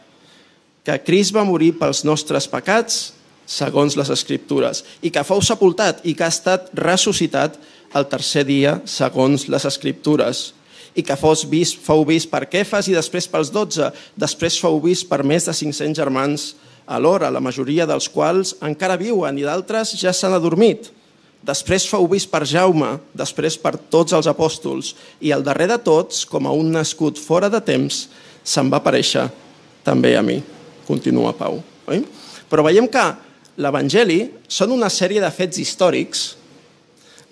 que 0.83 0.99
Crist 1.07 1.37
va 1.37 1.47
morir 1.47 1.77
pels 1.79 2.03
nostres 2.03 2.51
pecats 2.51 3.13
segons 3.49 3.97
les 3.97 4.13
Escriptures, 4.13 4.85
i 5.01 5.11
que 5.11 5.25
fou 5.25 5.41
sepultat 5.45 6.05
i 6.05 6.13
que 6.15 6.27
ha 6.27 6.33
estat 6.33 6.69
ressuscitat 6.77 7.57
el 7.97 8.05
tercer 8.13 8.45
dia, 8.45 8.77
segons 8.85 9.47
les 9.49 9.65
Escriptures, 9.65 10.51
i 10.99 11.05
que 11.07 11.17
fos 11.17 11.47
vist, 11.49 11.79
fou 11.81 12.05
vist 12.09 12.29
per 12.31 12.45
Kefas 12.51 12.91
i 12.91 12.97
després 12.97 13.29
pels 13.31 13.53
dotze, 13.55 13.91
després 14.19 14.59
fou 14.61 14.81
vist 14.83 15.09
per 15.09 15.23
més 15.25 15.47
de 15.49 15.55
500 15.55 15.97
germans 15.97 16.51
alhora, 16.89 17.31
la 17.31 17.43
majoria 17.45 17.87
dels 17.89 18.09
quals 18.13 18.57
encara 18.65 18.99
viuen 19.01 19.39
i 19.39 19.47
d'altres 19.47 19.95
ja 20.01 20.13
s'han 20.13 20.37
adormit. 20.37 20.91
Després 21.49 21.87
fou 21.87 22.09
vist 22.11 22.29
per 22.33 22.43
Jaume, 22.49 22.97
després 23.15 23.57
per 23.61 23.77
tots 23.79 24.17
els 24.17 24.27
apòstols, 24.27 24.95
i 25.23 25.31
el 25.33 25.45
darrer 25.47 25.69
de 25.71 25.79
tots, 25.79 26.25
com 26.27 26.49
a 26.49 26.53
un 26.53 26.73
nascut 26.75 27.21
fora 27.21 27.49
de 27.53 27.61
temps, 27.63 28.09
se'n 28.43 28.73
va 28.73 28.81
aparèixer 28.83 29.29
també 29.87 30.17
a 30.19 30.25
mi. 30.25 30.41
Continua 30.89 31.35
Pau. 31.37 31.61
Oi? 31.93 32.03
Però 32.49 32.65
veiem 32.67 32.89
que 32.91 33.05
l'Evangeli 33.59 34.21
són 34.47 34.73
una 34.75 34.91
sèrie 34.91 35.23
de 35.23 35.31
fets 35.35 35.59
històrics 35.59 36.25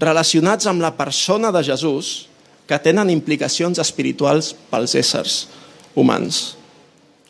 relacionats 0.03 0.67
amb 0.67 0.83
la 0.83 0.93
persona 0.99 1.53
de 1.55 1.63
Jesús 1.65 2.27
que 2.67 2.79
tenen 2.83 3.13
implicacions 3.13 3.79
espirituals 3.79 4.51
pels 4.71 4.97
éssers 4.99 5.47
humans. 5.95 6.57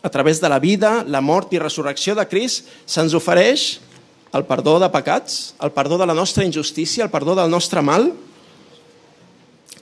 A 0.03 0.09
través 0.09 0.41
de 0.41 0.49
la 0.49 0.59
vida, 0.59 1.03
la 1.07 1.21
mort 1.21 1.53
i 1.53 1.61
resurrecció 1.61 2.15
de 2.17 2.25
Crist 2.31 2.71
se'ns 2.89 3.15
ofereix 3.15 3.67
el 4.37 4.45
perdó 4.49 4.79
de 4.81 4.89
pecats, 4.93 5.55
el 5.63 5.73
perdó 5.77 5.99
de 6.01 6.07
la 6.09 6.17
nostra 6.17 6.45
injustícia, 6.45 7.05
el 7.05 7.13
perdó 7.13 7.37
del 7.37 7.51
nostre 7.51 7.83
mal, 7.83 8.11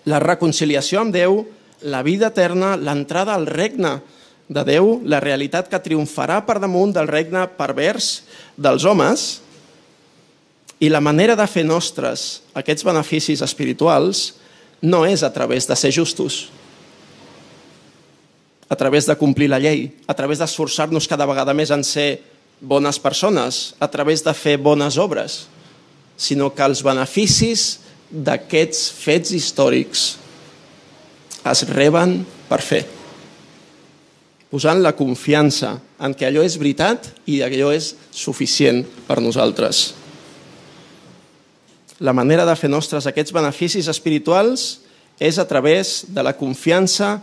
la 0.05 0.21
reconciliació 0.21 1.01
amb 1.01 1.15
Déu, 1.15 1.45
la 1.85 2.03
vida 2.03 2.29
eterna, 2.33 2.75
l'entrada 2.77 3.35
al 3.35 3.47
regne 3.47 3.99
Déu, 4.49 5.01
la 5.09 5.23
realitat 5.25 5.71
que 5.73 5.81
triomfarà 5.81 6.43
per 6.45 6.59
damunt 6.61 6.93
del 6.93 7.09
regne 7.09 7.47
pervers 7.57 8.25
dels 8.61 8.85
homes 8.85 9.23
i 10.85 10.91
la 10.93 11.01
manera 11.01 11.33
de 11.39 11.47
fer 11.49 11.65
nostres 11.65 12.43
aquests 12.53 12.85
beneficis 12.85 13.41
espirituals 13.41 14.35
no 14.85 15.07
és 15.09 15.23
a 15.25 15.31
través 15.33 15.65
de 15.65 15.77
ser 15.81 15.95
justos, 15.97 16.51
a 18.69 18.77
través 18.77 19.09
de 19.09 19.17
complir 19.17 19.49
la 19.49 19.63
llei, 19.63 19.89
a 20.07 20.13
través 20.13 20.43
d'esforçar-nos 20.43 21.09
cada 21.09 21.25
vegada 21.25 21.55
més 21.57 21.73
en 21.73 21.81
ser 21.81 22.21
bones 22.61 22.99
persones, 23.01 23.73
a 23.81 23.89
través 23.89 24.21
de 24.25 24.35
fer 24.37 24.59
bones 24.61 24.99
obres, 25.01 25.47
sinó 26.21 26.51
que 26.53 26.67
els 26.69 26.85
beneficis 26.85 27.81
d'aquests 28.13 28.91
fets 28.93 29.33
històrics 29.33 30.05
es 31.49 31.65
reben 31.73 32.21
per 32.51 32.61
fer 32.61 32.83
posant 34.55 34.79
la 34.79 34.95
confiança 34.95 35.73
en 35.99 36.13
que 36.15 36.29
allò 36.29 36.45
és 36.47 36.55
veritat 36.61 37.09
i 37.27 37.41
que 37.41 37.57
allò 37.57 37.73
és 37.75 37.89
suficient 38.15 38.85
per 39.09 39.19
nosaltres. 39.19 39.89
La 41.99 42.15
manera 42.15 42.45
de 42.47 42.55
fer 42.55 42.71
nostres 42.71 43.09
aquests 43.11 43.35
beneficis 43.35 43.89
espirituals 43.91 44.85
és 45.19 45.41
a 45.43 45.47
través 45.51 46.05
de 46.07 46.23
la 46.23 46.37
confiança 46.39 47.17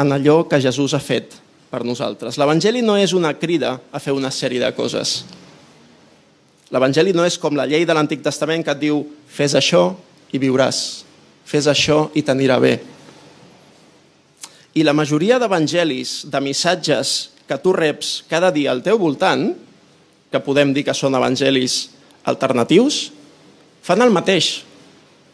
en 0.00 0.16
allò 0.16 0.46
que 0.48 0.62
Jesús 0.64 0.96
ha 0.96 1.02
fet 1.04 1.36
per 1.68 1.82
nosaltres. 1.84 2.40
L'Evangeli 2.40 2.80
no 2.80 2.96
és 2.96 3.12
una 3.12 3.34
crida 3.36 3.76
a 3.92 4.00
fer 4.00 4.16
una 4.16 4.32
sèrie 4.32 4.62
de 4.62 4.72
coses. 4.72 5.18
L'Evangeli 6.72 7.12
no 7.12 7.28
és 7.28 7.36
com 7.36 7.60
la 7.60 7.68
llei 7.68 7.84
de 7.84 7.92
l'Antic 7.92 8.24
Testament 8.24 8.64
que 8.64 8.72
et 8.72 8.80
diu 8.80 9.04
fes 9.28 9.52
això 9.52 9.90
i 10.32 10.40
viuràs, 10.40 11.04
fes 11.44 11.68
això 11.68 12.06
i 12.16 12.24
t'anirà 12.24 12.56
bé, 12.56 12.78
i 14.74 14.82
la 14.82 14.94
majoria 14.96 15.38
d'evangelis, 15.38 16.24
de 16.26 16.40
missatges 16.42 17.14
que 17.46 17.58
tu 17.62 17.72
reps 17.76 18.24
cada 18.30 18.50
dia 18.50 18.72
al 18.72 18.82
teu 18.82 18.98
voltant, 18.98 19.52
que 20.30 20.42
podem 20.42 20.72
dir 20.74 20.82
que 20.86 20.96
són 20.96 21.14
evangelis 21.14 21.92
alternatius, 22.26 23.12
fan 23.84 24.02
el 24.02 24.10
mateix 24.10 24.64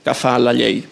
que 0.05 0.15
fa 0.17 0.37
la 0.41 0.53
llei. 0.53 0.83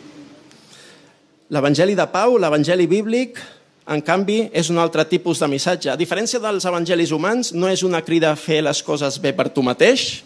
L'evangeli 1.52 1.97
de 1.97 2.07
Pau, 2.12 2.38
l'evangeli 2.40 2.87
bíblic, 2.88 3.40
en 3.88 4.00
canvi, 4.05 4.43
és 4.52 4.69
un 4.73 4.81
altre 4.81 5.05
tipus 5.09 5.40
de 5.40 5.49
missatge. 5.49 5.90
A 5.93 6.00
diferència 6.00 6.40
dels 6.40 6.64
evangelis 6.69 7.12
humans, 7.12 7.52
no 7.57 7.69
és 7.73 7.85
una 7.85 8.02
crida 8.05 8.33
a 8.33 8.40
fer 8.40 8.61
les 8.64 8.83
coses 8.85 9.17
bé 9.21 9.33
per 9.37 9.49
tu 9.52 9.64
mateix, 9.64 10.23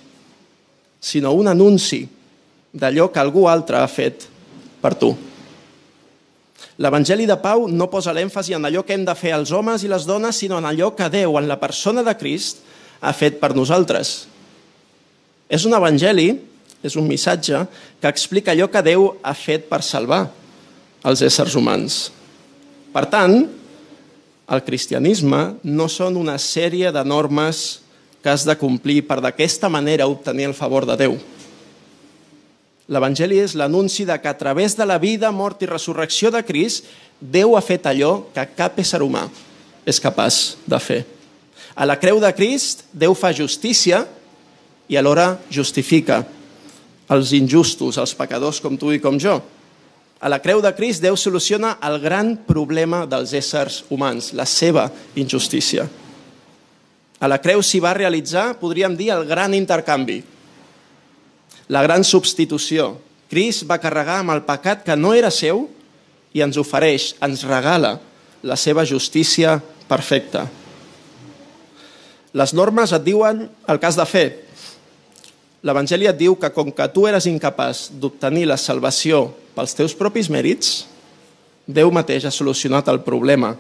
sinó 1.03 1.35
un 1.35 1.51
anunci 1.51 2.05
d'allò 2.75 3.09
que 3.11 3.23
algú 3.23 3.47
altre 3.51 3.79
ha 3.79 3.91
fet 3.91 4.27
per 4.83 4.95
tu. 4.99 5.15
L'Evangeli 6.81 7.27
de 7.29 7.37
Pau 7.37 7.67
no 7.69 7.91
posa 7.93 8.15
l'èmfasi 8.17 8.55
en 8.57 8.65
allò 8.65 8.81
que 8.87 8.95
hem 8.97 9.05
de 9.05 9.15
fer 9.19 9.35
els 9.37 9.53
homes 9.53 9.85
i 9.85 9.91
les 9.93 10.07
dones, 10.09 10.39
sinó 10.39 10.57
en 10.61 10.69
allò 10.69 10.93
que 10.97 11.11
Déu, 11.13 11.37
en 11.37 11.49
la 11.49 11.59
persona 11.61 12.05
de 12.07 12.15
Crist, 12.17 12.63
ha 13.01 13.13
fet 13.13 13.37
per 13.41 13.53
nosaltres. 13.55 14.15
És 15.53 15.67
un 15.69 15.77
evangeli, 15.77 16.31
és 16.83 16.97
un 16.97 17.09
missatge, 17.09 17.67
que 18.01 18.09
explica 18.09 18.55
allò 18.55 18.71
que 18.73 18.85
Déu 18.87 19.11
ha 19.23 19.35
fet 19.37 19.69
per 19.69 19.83
salvar 19.85 20.25
els 21.05 21.21
éssers 21.27 21.59
humans. 21.59 22.07
Per 22.93 23.05
tant, 23.11 23.37
el 24.53 24.65
cristianisme 24.65 25.43
no 25.65 25.89
són 25.89 26.17
una 26.21 26.39
sèrie 26.41 26.93
de 26.93 27.05
normes 27.05 27.83
que 28.23 28.31
has 28.31 28.47
de 28.47 28.57
complir 28.57 29.03
per 29.09 29.19
d'aquesta 29.21 29.69
manera 29.73 30.09
obtenir 30.09 30.49
el 30.51 30.57
favor 30.57 30.87
de 30.87 30.97
Déu. 30.97 31.17
L'Evangeli 32.91 33.39
és 33.39 33.55
l'anunci 33.55 34.05
de 34.09 34.17
que 34.19 34.31
a 34.31 34.39
través 34.39 34.75
de 34.75 34.87
la 34.87 34.99
vida, 34.99 35.31
mort 35.31 35.63
i 35.63 35.71
resurrecció 35.71 36.33
de 36.35 36.43
Crist, 36.43 36.89
Déu 37.23 37.55
ha 37.55 37.63
fet 37.63 37.87
allò 37.87 38.25
que 38.35 38.43
cap 38.59 38.81
ésser 38.83 38.99
humà 39.05 39.29
és 39.87 40.01
capaç 40.03 40.57
de 40.67 40.79
fer. 40.83 41.05
A 41.79 41.87
la 41.87 41.95
creu 42.01 42.19
de 42.21 42.33
Crist, 42.35 42.83
Déu 42.91 43.15
fa 43.15 43.31
justícia 43.31 44.03
i 44.91 44.99
alhora 44.99 45.37
justifica 45.51 46.25
els 47.13 47.31
injustos, 47.37 48.01
els 48.03 48.15
pecadors 48.19 48.59
com 48.61 48.75
tu 48.77 48.91
i 48.91 48.99
com 48.99 49.21
jo. 49.23 49.39
A 50.19 50.31
la 50.31 50.41
creu 50.43 50.61
de 50.63 50.75
Crist, 50.75 51.03
Déu 51.03 51.15
soluciona 51.17 51.77
el 51.87 52.01
gran 52.03 52.35
problema 52.47 53.05
dels 53.07 53.33
éssers 53.39 53.85
humans, 53.91 54.33
la 54.35 54.47
seva 54.47 54.89
injustícia. 55.15 55.87
A 57.23 57.31
la 57.31 57.39
creu 57.39 57.63
s'hi 57.63 57.79
va 57.79 57.95
realitzar, 57.95 58.57
podríem 58.59 58.99
dir, 58.99 59.13
el 59.15 59.29
gran 59.31 59.55
intercanvi 59.55 60.23
la 61.69 61.83
gran 61.83 62.05
substitució. 62.05 62.97
Cris 63.31 63.63
va 63.69 63.81
carregar 63.81 64.21
amb 64.21 64.35
el 64.35 64.43
pecat 64.47 64.85
que 64.87 64.97
no 64.97 65.15
era 65.15 65.31
seu 65.31 65.67
i 66.33 66.43
ens 66.45 66.59
ofereix, 66.61 67.13
ens 67.23 67.45
regala 67.49 67.99
la 68.43 68.57
seva 68.57 68.85
justícia 68.89 69.59
perfecta. 69.89 70.47
Les 72.33 72.55
normes 72.57 72.93
et 72.93 73.05
diuen 73.05 73.45
el 73.69 73.81
cas 73.81 73.99
de 73.99 74.07
fer. 74.09 74.27
L'Evangeli 75.63 76.09
et 76.11 76.19
diu 76.19 76.35
que 76.41 76.51
com 76.51 76.73
que 76.75 76.89
tu 76.91 77.07
eres 77.07 77.29
incapaç 77.31 77.91
d'obtenir 77.93 78.49
la 78.51 78.59
salvació 78.59 79.29
pels 79.55 79.77
teus 79.79 79.95
propis 79.95 80.33
mèrits, 80.33 80.81
Déu 81.67 81.93
mateix 81.95 82.25
ha 82.27 82.35
solucionat 82.35 82.89
el 82.91 83.01
problema 83.07 83.55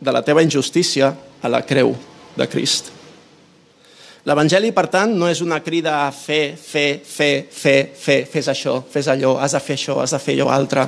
de 0.00 0.12
la 0.12 0.20
teva 0.22 0.44
injustícia 0.44 1.14
a 1.40 1.48
la 1.48 1.62
creu 1.64 1.94
de 2.36 2.46
Crist. 2.46 2.97
L'Evangeli, 4.28 4.74
per 4.76 4.88
tant, 4.92 5.14
no 5.16 5.28
és 5.30 5.40
una 5.40 5.62
crida 5.64 6.02
a 6.02 6.10
fer, 6.12 6.52
fer, 6.60 7.00
fer, 7.00 7.46
fer, 7.48 7.78
fer, 7.96 8.18
fes 8.28 8.50
això, 8.52 8.74
fes 8.92 9.06
allò, 9.08 9.38
has 9.40 9.54
de 9.56 9.60
fer 9.64 9.76
això, 9.78 9.94
has 10.02 10.12
de 10.12 10.20
fer 10.20 10.34
allò 10.36 10.50
altre, 10.52 10.84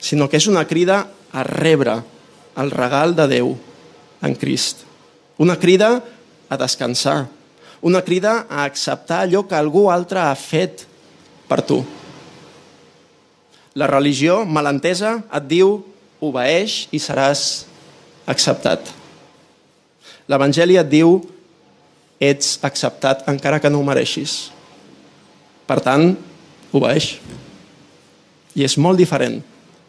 sinó 0.00 0.24
que 0.30 0.40
és 0.40 0.46
una 0.48 0.64
crida 0.64 1.02
a 1.36 1.42
rebre 1.44 1.98
el 2.62 2.72
regal 2.72 3.12
de 3.18 3.26
Déu 3.28 3.52
en 4.24 4.36
Crist. 4.40 4.86
Una 5.36 5.58
crida 5.60 5.98
a 6.48 6.56
descansar, 6.56 7.26
una 7.82 8.00
crida 8.06 8.46
a 8.48 8.64
acceptar 8.64 9.26
allò 9.26 9.44
que 9.48 9.58
algú 9.58 9.90
altre 9.92 10.22
ha 10.22 10.34
fet 10.38 10.86
per 11.50 11.60
tu. 11.60 11.82
La 13.76 13.90
religió 13.90 14.46
malentesa 14.48 15.18
et 15.28 15.44
diu 15.50 15.76
obeeix 16.24 16.86
i 16.92 17.00
seràs 17.02 17.66
acceptat. 18.24 18.88
L'Evangeli 20.30 20.80
et 20.80 20.88
diu 20.88 21.18
ets 22.22 22.60
acceptat 22.62 23.26
encara 23.30 23.58
que 23.58 23.70
no 23.70 23.80
ho 23.80 23.86
mereixis. 23.86 24.52
Per 25.66 25.78
tant, 25.82 26.12
obeeix. 26.70 27.16
I 28.54 28.66
és 28.66 28.76
molt 28.78 29.00
diferent 29.00 29.40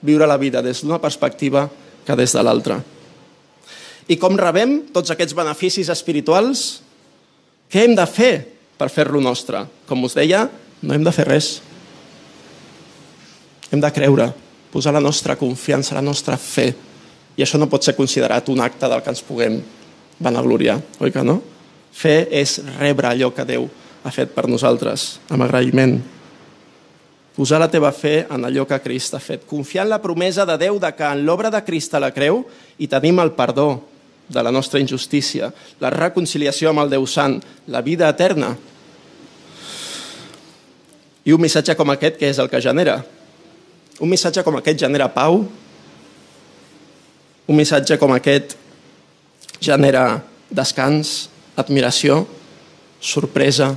viure 0.04 0.28
la 0.28 0.40
vida 0.42 0.64
des 0.66 0.82
d'una 0.82 1.02
perspectiva 1.04 1.68
que 2.04 2.16
des 2.18 2.34
de 2.34 2.44
l'altra. 2.44 2.80
I 4.10 4.18
com 4.20 4.36
rebem 4.40 4.82
tots 4.96 5.14
aquests 5.14 5.36
beneficis 5.38 5.92
espirituals? 5.94 6.82
Què 7.72 7.86
hem 7.86 7.96
de 7.96 8.06
fer 8.10 8.34
per 8.78 8.90
fer-lo 8.92 9.22
nostre? 9.24 9.64
Com 9.88 10.04
us 10.04 10.18
deia, 10.18 10.44
no 10.82 10.94
hem 10.94 11.06
de 11.06 11.14
fer 11.16 11.28
res. 11.30 11.54
Hem 13.72 13.82
de 13.82 13.94
creure, 13.96 14.28
posar 14.74 14.94
la 14.94 15.02
nostra 15.02 15.38
confiança, 15.40 15.96
la 15.96 16.04
nostra 16.04 16.38
fe. 16.38 16.68
I 17.38 17.46
això 17.46 17.58
no 17.58 17.70
pot 17.72 17.86
ser 17.86 17.96
considerat 17.98 18.52
un 18.52 18.62
acte 18.62 18.90
del 18.90 19.02
que 19.02 19.14
ens 19.14 19.24
puguem 19.26 19.62
vanagloriar, 20.20 20.78
oi 21.00 21.12
que 21.14 21.24
no? 21.26 21.40
Fe 21.94 22.24
és 22.34 22.58
rebre 22.80 23.12
allò 23.12 23.30
que 23.34 23.46
Déu 23.46 23.70
ha 24.04 24.12
fet 24.12 24.34
per 24.34 24.48
nosaltres, 24.50 25.20
amb 25.32 25.46
agraïment. 25.46 26.00
Posar 27.34 27.58
la 27.62 27.70
teva 27.72 27.90
fe 27.96 28.28
en 28.30 28.46
allò 28.46 28.66
que 28.70 28.78
Crist 28.84 29.16
ha 29.18 29.22
fet. 29.22 29.48
Confiar 29.50 29.88
en 29.88 29.94
la 29.94 30.02
promesa 30.02 30.46
de 30.46 30.58
Déu 30.62 30.78
de 30.82 30.92
que 30.94 31.08
en 31.08 31.24
l'obra 31.26 31.50
de 31.54 31.64
Crist 31.66 31.96
a 31.96 32.02
la 32.02 32.12
creu 32.14 32.44
i 32.78 32.90
tenim 32.90 33.22
el 33.24 33.34
perdó 33.34 33.82
de 34.30 34.44
la 34.44 34.52
nostra 34.52 34.80
injustícia, 34.80 35.50
la 35.80 35.90
reconciliació 35.94 36.70
amb 36.70 36.84
el 36.84 36.94
Déu 36.94 37.08
Sant, 37.10 37.40
la 37.68 37.82
vida 37.82 38.10
eterna. 38.10 38.54
I 41.26 41.34
un 41.34 41.42
missatge 41.42 41.76
com 41.80 41.90
aquest, 41.94 42.20
que 42.20 42.30
és 42.30 42.40
el 42.40 42.50
que 42.52 42.62
genera? 42.62 43.00
Un 44.02 44.10
missatge 44.10 44.44
com 44.44 44.58
aquest 44.60 44.82
genera 44.86 45.10
pau? 45.14 45.44
Un 47.48 47.58
missatge 47.58 47.98
com 48.02 48.14
aquest 48.16 48.58
genera 49.64 50.22
descans, 50.54 51.33
admiració, 51.60 52.24
sorpresa, 53.04 53.74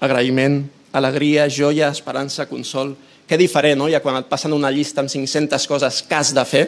agraïment, 0.00 0.62
alegria, 0.96 1.48
joia, 1.48 1.90
esperança, 1.92 2.46
consol. 2.48 2.94
Que 3.26 3.38
diferent, 3.38 3.78
no? 3.80 3.88
Ja 3.90 4.00
quan 4.00 4.16
et 4.20 4.28
passen 4.30 4.54
una 4.54 4.70
llista 4.70 5.02
amb 5.02 5.10
500 5.10 5.66
coses 5.66 6.02
que 6.06 6.14
has 6.14 6.32
de 6.34 6.44
fer. 6.46 6.64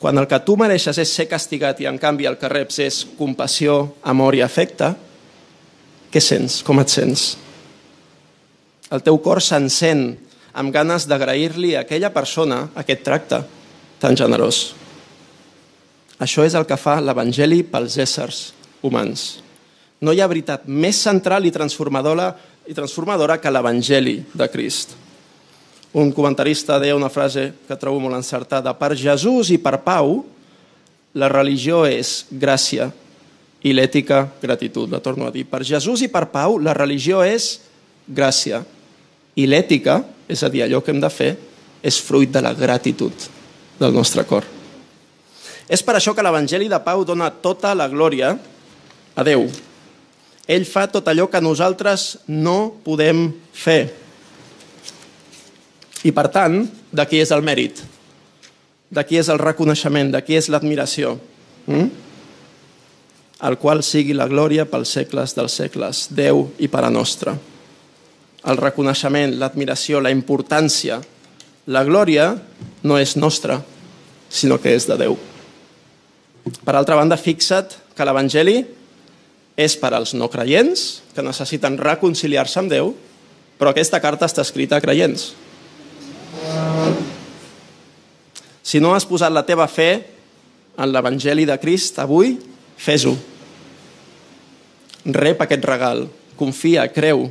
Quan 0.00 0.18
el 0.20 0.28
que 0.28 0.40
tu 0.44 0.56
mereixes 0.60 0.98
és 1.00 1.12
ser 1.16 1.28
castigat 1.30 1.80
i 1.80 1.88
en 1.88 1.96
canvi 2.00 2.26
el 2.28 2.36
que 2.40 2.50
reps 2.52 2.80
és 2.84 3.00
compassió, 3.16 3.94
amor 4.04 4.36
i 4.36 4.42
afecte, 4.44 4.90
què 6.12 6.20
sents? 6.20 6.60
Com 6.64 6.80
et 6.82 6.92
sents? 6.92 7.22
El 8.92 9.00
teu 9.02 9.16
cor 9.24 9.40
s'encén 9.42 10.10
amb 10.54 10.72
ganes 10.74 11.08
d'agrair-li 11.10 11.72
a 11.74 11.82
aquella 11.82 12.12
persona 12.14 12.68
aquest 12.78 13.02
tracte 13.06 13.40
tan 13.98 14.16
generós. 14.16 14.74
Això 16.22 16.44
és 16.46 16.54
el 16.54 16.66
que 16.68 16.78
fa 16.78 17.00
l'Evangeli 17.02 17.62
pels 17.66 17.96
éssers 17.98 18.44
humans. 18.84 19.40
No 20.04 20.12
hi 20.12 20.20
ha 20.20 20.28
veritat 20.30 20.68
més 20.68 21.00
central 21.00 21.46
i 21.46 21.52
transformadora, 21.54 22.28
i 22.68 22.76
transformadora 22.76 23.40
que 23.40 23.50
l'Evangeli 23.50 24.20
de 24.34 24.48
Crist. 24.52 24.94
Un 25.94 26.10
comentarista 26.12 26.78
deia 26.82 26.96
una 26.96 27.10
frase 27.10 27.52
que 27.66 27.78
trobo 27.78 28.00
molt 28.02 28.18
encertada. 28.18 28.74
Per 28.74 28.96
Jesús 28.98 29.52
i 29.54 29.60
per 29.62 29.78
Pau, 29.86 30.24
la 31.14 31.30
religió 31.30 31.84
és 31.86 32.24
gràcia 32.30 32.90
i 33.62 33.72
l'ètica 33.72 34.24
gratitud. 34.42 34.90
La 34.90 35.00
torno 35.00 35.28
a 35.28 35.32
dir. 35.34 35.46
Per 35.46 35.62
Jesús 35.64 36.02
i 36.02 36.10
per 36.10 36.26
Pau, 36.34 36.58
la 36.58 36.74
religió 36.74 37.22
és 37.22 37.60
gràcia 38.06 38.64
i 39.38 39.46
l'ètica, 39.46 40.00
és 40.28 40.42
a 40.42 40.50
dir, 40.50 40.64
allò 40.64 40.82
que 40.82 40.92
hem 40.94 41.00
de 41.02 41.10
fer, 41.10 41.32
és 41.82 42.02
fruit 42.02 42.30
de 42.30 42.42
la 42.42 42.54
gratitud 42.58 43.30
del 43.78 43.94
nostre 43.94 44.26
cor. 44.26 44.46
És 45.68 45.82
per 45.82 45.96
això 45.96 46.12
que 46.14 46.24
l'Evangeli 46.24 46.68
de 46.68 46.80
Pau 46.84 47.04
dona 47.08 47.30
tota 47.30 47.72
la 47.76 47.88
glòria 47.88 48.34
a 49.14 49.24
Déu. 49.24 49.46
Ell 50.44 50.66
fa 50.68 50.84
tot 50.92 51.08
allò 51.08 51.26
que 51.32 51.40
nosaltres 51.40 52.18
no 52.28 52.74
podem 52.84 53.30
fer. 53.52 53.94
I 56.04 56.12
per 56.12 56.28
tant, 56.28 56.66
d'aquí 56.92 57.22
és 57.22 57.32
el 57.32 57.40
mèrit, 57.40 57.80
d'aquí 58.92 59.16
és 59.16 59.30
el 59.32 59.40
reconeixement, 59.40 60.12
d'aquí 60.12 60.36
és 60.36 60.50
l'admiració. 60.52 61.16
Mm? 61.64 61.88
Al 63.44 63.56
qual 63.58 63.80
sigui 63.82 64.12
la 64.16 64.28
glòria 64.28 64.68
pels 64.68 64.92
segles 64.98 65.32
dels 65.36 65.56
segles, 65.56 66.06
Déu 66.12 66.50
i 66.60 66.68
per 66.68 66.84
a 66.84 66.92
nostra. 66.92 67.34
El 68.44 68.60
reconeixement, 68.60 69.38
l'admiració, 69.40 70.02
la 70.04 70.12
importància, 70.12 71.00
la 71.72 71.84
glòria 71.88 72.34
no 72.84 73.00
és 73.00 73.16
nostra, 73.16 73.62
sinó 74.28 74.60
que 74.60 74.76
és 74.76 74.84
de 74.84 75.00
Déu. 75.00 75.16
Per 76.44 76.74
altra 76.76 76.96
banda, 76.98 77.16
fixa't 77.16 77.78
que 77.96 78.04
l'Evangeli 78.04 78.58
és 79.56 79.76
per 79.80 79.94
als 79.94 80.12
no 80.18 80.28
creients, 80.28 81.00
que 81.14 81.24
necessiten 81.24 81.78
reconciliar-se 81.80 82.58
amb 82.60 82.72
Déu, 82.72 82.92
però 83.56 83.70
aquesta 83.70 84.00
carta 84.02 84.28
està 84.28 84.42
escrita 84.44 84.76
a 84.76 84.82
creients. 84.84 85.30
Si 88.64 88.80
no 88.80 88.92
has 88.96 89.06
posat 89.08 89.32
la 89.32 89.44
teva 89.46 89.68
fe 89.70 89.90
en 90.76 90.90
l'Evangeli 90.90 91.46
de 91.48 91.56
Crist 91.62 92.00
avui, 92.02 92.34
fes-ho. 92.76 93.14
Rep 95.04 95.44
aquest 95.44 95.64
regal, 95.68 96.08
confia, 96.36 96.88
creu. 96.92 97.28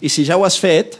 I 0.00 0.08
si 0.08 0.24
ja 0.24 0.38
ho 0.38 0.46
has 0.46 0.56
fet, 0.58 0.96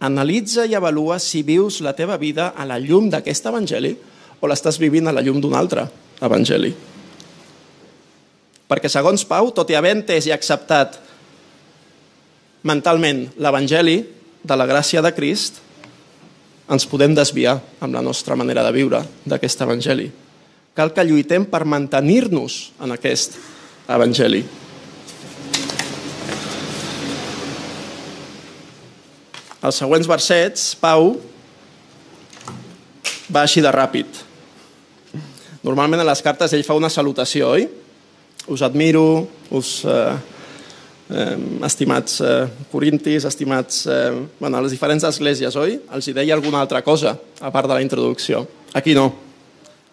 analitza 0.00 0.64
i 0.68 0.76
avalua 0.78 1.18
si 1.20 1.42
vius 1.44 1.80
la 1.84 1.96
teva 1.96 2.16
vida 2.20 2.52
a 2.56 2.64
la 2.68 2.78
llum 2.80 3.10
d'aquest 3.10 3.48
Evangeli 3.50 3.96
o 4.40 4.48
l'estàs 4.48 4.78
vivint 4.80 5.10
a 5.10 5.16
la 5.16 5.24
llum 5.24 5.40
d'un 5.42 5.56
altre 5.58 5.88
Evangeli. 6.20 6.72
Perquè 8.70 8.90
segons 8.92 9.24
Pau, 9.26 9.50
tot 9.50 9.70
i 9.72 9.76
haver 9.78 9.96
entès 9.96 10.28
i 10.28 10.34
acceptat 10.34 11.00
mentalment 12.62 13.24
l'Evangeli 13.40 13.98
de 14.44 14.56
la 14.56 14.68
gràcia 14.68 15.02
de 15.02 15.10
Crist, 15.16 15.58
ens 16.70 16.86
podem 16.86 17.16
desviar 17.16 17.56
amb 17.82 17.96
la 17.96 18.02
nostra 18.04 18.36
manera 18.38 18.62
de 18.62 18.70
viure 18.76 19.02
d'aquest 19.26 19.64
Evangeli. 19.66 20.06
Cal 20.76 20.92
que 20.94 21.04
lluitem 21.04 21.48
per 21.50 21.64
mantenir-nos 21.66 22.60
en 22.78 22.94
aquest 22.94 23.34
Evangeli. 23.90 24.44
Els 29.60 29.76
següents 29.76 30.06
versets, 30.08 30.70
Pau 30.80 31.16
va 33.28 33.42
així 33.42 33.60
de 33.60 33.72
ràpid. 33.74 34.29
Normalment 35.60 36.00
a 36.00 36.08
les 36.08 36.22
cartes 36.24 36.54
ell 36.56 36.64
fa 36.64 36.76
una 36.78 36.88
salutació, 36.88 37.54
oi? 37.56 37.68
Us 38.48 38.62
admiro, 38.64 39.26
us... 39.52 39.80
Eh, 39.84 40.38
eh, 41.10 41.36
estimats 41.66 42.20
eh, 42.24 42.46
corintis, 42.72 43.26
estimats... 43.28 43.84
Eh, 43.86 44.14
bueno, 44.38 44.56
a 44.56 44.62
les 44.64 44.72
diferents 44.72 45.04
esglésies, 45.04 45.56
oi? 45.60 45.76
Els 45.92 46.08
hi 46.08 46.14
deia 46.16 46.36
alguna 46.38 46.62
altra 46.64 46.80
cosa, 46.86 47.16
a 47.40 47.50
part 47.52 47.68
de 47.68 47.76
la 47.76 47.84
introducció. 47.84 48.46
Aquí 48.72 48.94
no. 48.96 49.10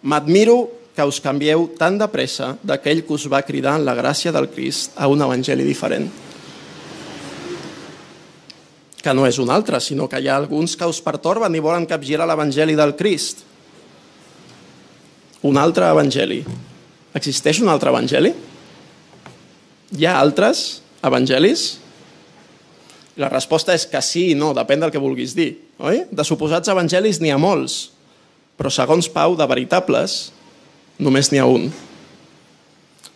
M'admiro 0.08 0.60
que 0.96 1.04
us 1.06 1.20
canvieu 1.22 1.68
tan 1.78 1.98
de 1.98 2.08
pressa 2.10 2.54
d'aquell 2.62 3.04
que 3.06 3.14
us 3.14 3.28
va 3.30 3.44
cridar 3.46 3.76
en 3.78 3.84
la 3.86 3.96
gràcia 3.98 4.32
del 4.34 4.48
Crist 4.50 4.96
a 4.96 5.10
un 5.10 5.20
evangeli 5.22 5.66
diferent. 5.66 6.08
Que 8.98 9.14
no 9.14 9.28
és 9.28 9.38
un 9.38 9.52
altre, 9.54 9.78
sinó 9.84 10.08
que 10.10 10.18
hi 10.18 10.26
ha 10.26 10.38
alguns 10.40 10.74
que 10.74 10.88
us 10.88 10.98
pertorben 11.04 11.54
i 11.54 11.62
volen 11.62 11.86
capgirar 11.86 12.26
l'evangeli 12.26 12.74
del 12.78 12.96
Crist 12.98 13.44
un 15.46 15.58
altre 15.60 15.86
evangeli. 15.90 16.42
Existeix 17.18 17.60
un 17.62 17.70
altre 17.70 17.92
evangeli? 17.92 18.32
Hi 19.98 20.06
ha 20.06 20.18
altres 20.20 20.80
evangelis? 21.04 21.68
La 23.18 23.30
resposta 23.30 23.74
és 23.74 23.86
que 23.90 24.00
sí 24.04 24.28
i 24.32 24.38
no, 24.38 24.52
depèn 24.54 24.82
del 24.82 24.92
que 24.94 25.02
vulguis 25.02 25.34
dir. 25.34 25.50
Oi? 25.78 26.04
De 26.10 26.26
suposats 26.26 26.70
evangelis 26.70 27.20
n'hi 27.22 27.32
ha 27.34 27.38
molts, 27.40 27.88
però 28.58 28.70
segons 28.70 29.08
Pau, 29.10 29.34
de 29.38 29.46
veritables, 29.50 30.18
només 30.98 31.30
n'hi 31.30 31.40
ha 31.42 31.46
un. 31.46 31.68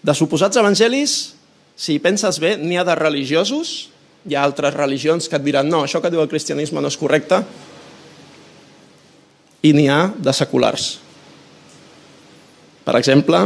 De 0.02 0.14
suposats 0.18 0.58
evangelis, 0.58 1.34
si 1.78 1.98
penses 2.02 2.38
bé, 2.42 2.56
n'hi 2.58 2.78
ha 2.78 2.86
de 2.86 2.96
religiosos, 2.98 3.92
hi 4.26 4.34
ha 4.38 4.42
altres 4.46 4.74
religions 4.74 5.28
que 5.28 5.38
et 5.38 5.44
diran 5.44 5.70
no, 5.70 5.82
això 5.82 6.02
que 6.02 6.10
diu 6.10 6.22
el 6.22 6.30
cristianisme 6.30 6.82
no 6.82 6.90
és 6.90 6.98
correcte, 6.98 7.42
i 9.62 9.70
n'hi 9.74 9.86
ha 9.90 10.04
de 10.18 10.34
seculars. 10.34 10.96
Per 12.82 12.94
exemple, 12.98 13.44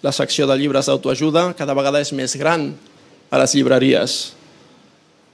la 0.00 0.12
secció 0.14 0.46
de 0.46 0.56
llibres 0.56 0.88
d'autoajuda 0.88 1.50
cada 1.58 1.74
vegada 1.76 2.00
és 2.00 2.12
més 2.16 2.36
gran 2.38 2.70
a 3.30 3.40
les 3.42 3.54
llibreries. 3.56 4.18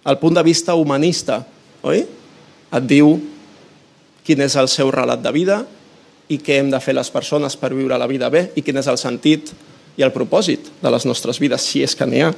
El 0.06 0.18
punt 0.18 0.36
de 0.36 0.44
vista 0.46 0.74
humanista, 0.74 1.42
oi? 1.86 2.04
Et 2.76 2.86
diu 2.88 3.14
quin 4.26 4.42
és 4.42 4.56
el 4.58 4.68
seu 4.70 4.90
relat 4.90 5.22
de 5.22 5.32
vida 5.34 5.60
i 6.32 6.40
què 6.42 6.58
hem 6.58 6.70
de 6.72 6.80
fer 6.82 6.96
les 6.96 7.10
persones 7.14 7.54
per 7.58 7.70
viure 7.74 7.98
la 7.98 8.08
vida 8.10 8.30
bé 8.32 8.48
i 8.58 8.64
quin 8.66 8.80
és 8.80 8.88
el 8.90 8.98
sentit 8.98 9.52
i 9.96 10.04
el 10.04 10.12
propòsit 10.12 10.72
de 10.82 10.90
les 10.92 11.06
nostres 11.06 11.38
vides, 11.40 11.62
si 11.62 11.84
és 11.86 11.94
que 11.96 12.06
n'hi 12.08 12.24
ha. 12.26 12.32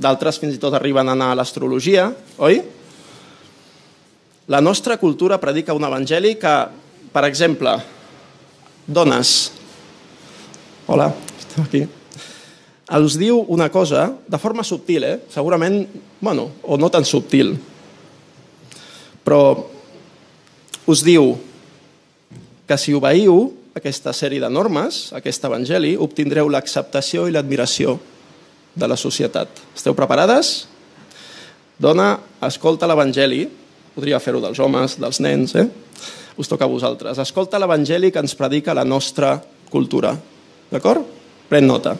D'altres 0.00 0.38
fins 0.40 0.54
i 0.56 0.60
tot 0.62 0.74
arriben 0.76 1.10
a 1.10 1.16
anar 1.16 1.32
a 1.32 1.40
l'astrologia, 1.40 2.06
oi? 2.38 2.60
La 4.50 4.62
nostra 4.62 4.96
cultura 4.98 5.38
predica 5.42 5.76
un 5.76 5.84
evangeli 5.86 6.36
que, 6.40 6.54
per 7.12 7.26
exemple, 7.26 7.74
dones. 8.90 9.52
Hola, 10.90 11.12
estem 11.38 11.64
aquí. 11.64 11.82
els 12.90 13.14
diu 13.14 13.38
una 13.54 13.68
cosa 13.70 14.08
de 14.26 14.38
forma 14.42 14.64
subtil, 14.66 15.04
eh? 15.06 15.18
segurament, 15.30 15.84
bueno, 16.20 16.48
o 16.66 16.74
no 16.74 16.88
tan 16.90 17.04
subtil, 17.06 17.52
però 19.22 19.54
us 20.90 21.04
diu 21.06 21.36
que 22.66 22.78
si 22.78 22.94
obeïu 22.98 23.52
aquesta 23.78 24.10
sèrie 24.10 24.42
de 24.42 24.50
normes, 24.50 25.12
aquest 25.14 25.46
evangeli, 25.46 25.94
obtindreu 25.94 26.50
l'acceptació 26.50 27.28
i 27.28 27.34
l'admiració 27.36 27.94
de 28.74 28.90
la 28.90 28.98
societat. 28.98 29.62
Esteu 29.76 29.94
preparades? 29.94 30.66
Dona, 31.78 32.16
escolta 32.42 32.90
l'evangeli, 32.90 33.44
podria 33.94 34.18
fer-ho 34.18 34.42
dels 34.42 34.58
homes, 34.58 34.98
dels 34.98 35.22
nens, 35.22 35.54
eh? 35.54 35.68
Us 36.40 36.48
toca 36.48 36.64
a 36.64 36.72
vosaltres. 36.72 37.20
Escolta 37.20 37.60
l'evangeli 37.60 38.08
que 38.10 38.20
ens 38.22 38.34
predica 38.34 38.74
la 38.74 38.86
nostra 38.88 39.36
cultura. 39.68 40.14
D'acord? 40.72 41.04
Pren 41.50 41.66
nota. 41.68 41.96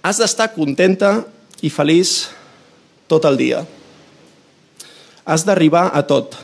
Has 0.00 0.20
d'estar 0.22 0.54
contenta 0.54 1.18
i 1.60 1.68
feliç 1.68 2.30
tot 3.10 3.26
el 3.28 3.36
dia. 3.36 3.64
Has 5.28 5.44
d'arribar 5.44 5.90
a 5.92 6.00
tot. 6.08 6.38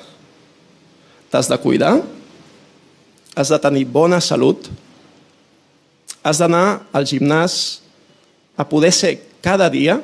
T'has 1.33 1.49
de 1.49 1.57
cuidar, 1.59 1.97
has 3.35 3.51
de 3.51 3.59
tenir 3.59 3.87
bona 3.91 4.21
salut, 4.23 4.69
has 6.23 6.39
d'anar 6.39 6.85
al 6.95 7.09
gimnàs 7.09 7.81
a 8.55 8.67
poder 8.69 8.93
ser 8.95 9.17
cada 9.43 9.67
dia, 9.73 9.99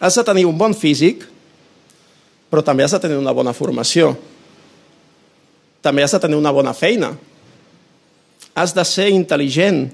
has 0.00 0.16
de 0.18 0.24
tenir 0.26 0.46
un 0.48 0.56
bon 0.58 0.74
físic, 0.74 1.22
però 2.50 2.64
també 2.64 2.82
has 2.82 2.96
de 2.96 3.02
tenir 3.04 3.20
una 3.20 3.34
bona 3.36 3.54
formació. 3.54 4.16
També 5.88 6.04
has 6.04 6.12
de 6.12 6.20
tenir 6.20 6.36
una 6.36 6.52
bona 6.52 6.74
feina. 6.76 7.14
Has 8.52 8.74
de 8.76 8.84
ser 8.84 9.06
intel·ligent. 9.08 9.86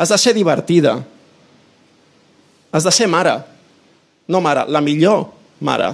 Has 0.00 0.08
de 0.08 0.16
ser 0.16 0.32
divertida. 0.32 0.94
Has 2.72 2.86
de 2.88 2.92
ser 2.96 3.10
mare. 3.12 3.36
No 4.32 4.40
mare, 4.40 4.64
la 4.72 4.80
millor 4.80 5.26
mare. 5.60 5.90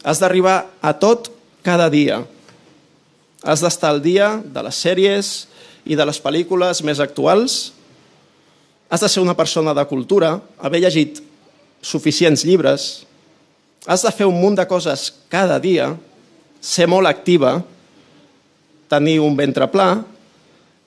Has 0.00 0.22
d'arribar 0.22 0.62
a 0.80 0.94
tot 0.96 1.28
cada 1.66 1.90
dia. 1.92 2.22
Has 3.44 3.60
d'estar 3.60 3.92
al 3.92 4.00
dia 4.00 4.32
de 4.40 4.64
les 4.64 4.80
sèries 4.80 5.34
i 5.84 5.98
de 5.98 6.08
les 6.08 6.20
pel·lícules 6.24 6.80
més 6.88 7.04
actuals. 7.04 7.74
Has 8.88 9.04
de 9.04 9.12
ser 9.12 9.20
una 9.20 9.36
persona 9.36 9.76
de 9.76 9.84
cultura, 9.84 10.38
haver 10.56 10.86
llegit 10.86 11.20
suficients 11.84 12.48
llibres. 12.48 13.04
Has 13.84 14.08
de 14.08 14.12
fer 14.12 14.24
un 14.24 14.40
munt 14.40 14.56
de 14.56 14.64
coses 14.68 15.10
cada 15.28 15.60
dia, 15.60 15.92
ser 16.60 16.86
molt 16.86 17.08
activa, 17.08 17.58
tenir 18.90 19.18
un 19.24 19.36
ventre 19.36 19.66
pla 19.72 20.02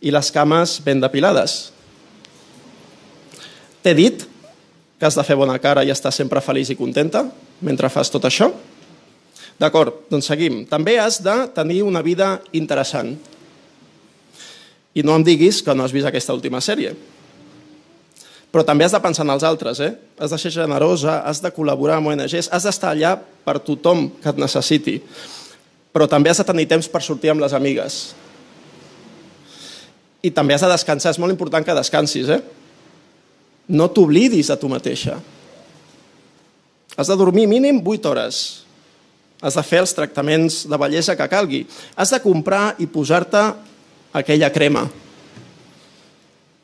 i 0.04 0.12
les 0.14 0.30
cames 0.32 0.78
ben 0.86 1.02
depilades. 1.02 1.72
T'he 3.84 3.96
dit 3.98 4.24
que 5.00 5.08
has 5.08 5.18
de 5.18 5.26
fer 5.28 5.36
bona 5.36 5.58
cara 5.60 5.84
i 5.84 5.92
estar 5.92 6.14
sempre 6.16 6.44
feliç 6.44 6.72
i 6.72 6.80
contenta 6.80 7.26
mentre 7.64 7.90
fas 7.92 8.12
tot 8.12 8.24
això? 8.30 8.52
D'acord, 9.60 10.06
doncs 10.12 10.28
seguim. 10.30 10.64
També 10.70 10.98
has 11.00 11.20
de 11.24 11.34
tenir 11.56 11.82
una 11.86 12.02
vida 12.04 12.38
interessant. 12.56 13.14
I 14.94 15.04
no 15.04 15.16
em 15.18 15.26
diguis 15.26 15.62
que 15.66 15.74
no 15.76 15.86
has 15.86 15.94
vist 15.94 16.08
aquesta 16.08 16.36
última 16.36 16.62
sèrie. 16.62 16.94
Però 18.54 18.62
també 18.66 18.86
has 18.86 18.94
de 18.94 19.02
pensar 19.02 19.26
en 19.26 19.34
els 19.34 19.44
altres, 19.48 19.80
eh? 19.82 19.94
Has 20.22 20.34
de 20.34 20.38
ser 20.38 20.52
generosa, 20.54 21.22
has 21.26 21.40
de 21.42 21.50
col·laborar 21.54 21.98
amb 21.98 22.12
ONGs, 22.12 22.52
has 22.54 22.68
d'estar 22.68 22.92
allà 22.94 23.16
per 23.18 23.58
tothom 23.66 24.12
que 24.22 24.30
et 24.30 24.42
necessiti. 24.42 25.00
Però 25.94 26.08
també 26.10 26.32
has 26.32 26.42
de 26.42 26.48
tenir 26.48 26.66
temps 26.70 26.90
per 26.90 27.04
sortir 27.06 27.32
amb 27.32 27.44
les 27.44 27.54
amigues. 27.54 28.02
I 30.24 30.32
també 30.34 30.56
has 30.56 30.64
de 30.66 30.72
descansar. 30.72 31.14
És 31.14 31.22
molt 31.22 31.34
important 31.34 31.66
que 31.66 31.78
descansis, 31.78 32.32
eh? 32.34 32.42
No 33.70 33.92
t'oblidis 33.94 34.50
de 34.50 34.58
tu 34.58 34.72
mateixa. 34.72 35.20
Has 36.98 37.10
de 37.10 37.18
dormir 37.18 37.48
mínim 37.50 37.82
8 37.86 38.10
hores 38.10 38.64
has 39.44 39.58
de 39.60 39.64
fer 39.68 39.82
els 39.84 39.92
tractaments 39.92 40.62
de 40.72 40.78
bellesa 40.80 41.18
que 41.20 41.28
calgui. 41.28 41.66
Has 42.00 42.14
de 42.16 42.22
comprar 42.24 42.78
i 42.80 42.88
posar-te 42.88 43.42
aquella 44.16 44.48
crema. 44.56 44.86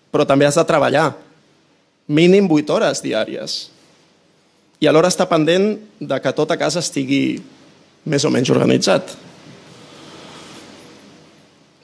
Però 0.10 0.24
també 0.26 0.48
has 0.48 0.56
de 0.56 0.64
treballar. 0.64 1.12
Mínim 2.08 2.48
8 2.48 2.74
hores 2.74 3.04
diàries. 3.04 3.58
I 4.80 4.88
alhora 4.88 5.12
està 5.12 5.28
pendent 5.28 5.74
de 6.00 6.20
que 6.24 6.34
tota 6.38 6.56
casa 6.56 6.80
estigui 6.80 7.42
més 8.06 8.26
o 8.26 8.32
menys 8.32 8.52
organitzat. 8.54 9.16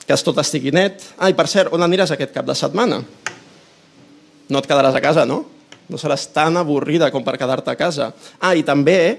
Que 0.06 0.18
tot 0.22 0.38
estigui 0.38 0.72
net. 0.72 1.02
Ah, 1.18 1.32
i 1.32 1.38
per 1.38 1.48
cert, 1.50 1.74
on 1.74 1.82
aniràs 1.82 2.14
aquest 2.14 2.34
cap 2.34 2.46
de 2.46 2.56
setmana? 2.56 3.02
No 4.50 4.62
et 4.62 4.68
quedaràs 4.70 4.96
a 4.96 5.02
casa, 5.02 5.26
no? 5.26 5.42
No 5.90 5.98
seràs 6.02 6.28
tan 6.34 6.58
avorrida 6.58 7.10
com 7.14 7.26
per 7.26 7.38
quedar-te 7.42 7.74
a 7.74 7.80
casa. 7.80 8.12
Ah, 8.40 8.54
i 8.54 8.64
també 8.66 9.18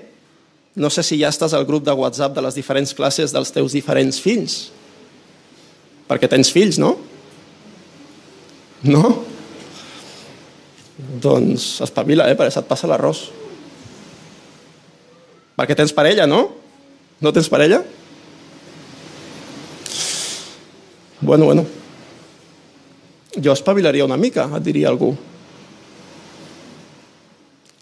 no 0.76 0.90
sé 0.92 1.02
si 1.02 1.18
ja 1.18 1.32
estàs 1.32 1.54
al 1.56 1.66
grup 1.66 1.86
de 1.86 1.94
WhatsApp 1.96 2.36
de 2.36 2.44
les 2.44 2.54
diferents 2.54 2.92
classes 2.94 3.34
dels 3.34 3.50
teus 3.54 3.74
diferents 3.74 4.20
fills. 4.22 4.68
Perquè 6.06 6.28
tens 6.30 6.52
fills, 6.54 6.78
no? 6.78 6.92
No? 8.86 9.08
Doncs 10.96 11.80
espavila, 11.82 12.28
eh? 12.30 12.36
Perquè 12.38 12.54
se't 12.54 12.68
passa 12.68 12.86
l'arròs. 12.90 13.24
Perquè 15.56 15.74
tens 15.74 15.94
parella, 15.96 16.28
no? 16.30 16.44
No 17.20 17.32
tens 17.32 17.48
parella? 17.48 17.82
Bueno, 21.20 21.46
bueno. 21.46 21.64
Jo 23.42 23.52
espavilaria 23.52 24.04
una 24.04 24.16
mica, 24.16 24.48
et 24.56 24.64
diria 24.64 24.88
algú. 24.88 25.14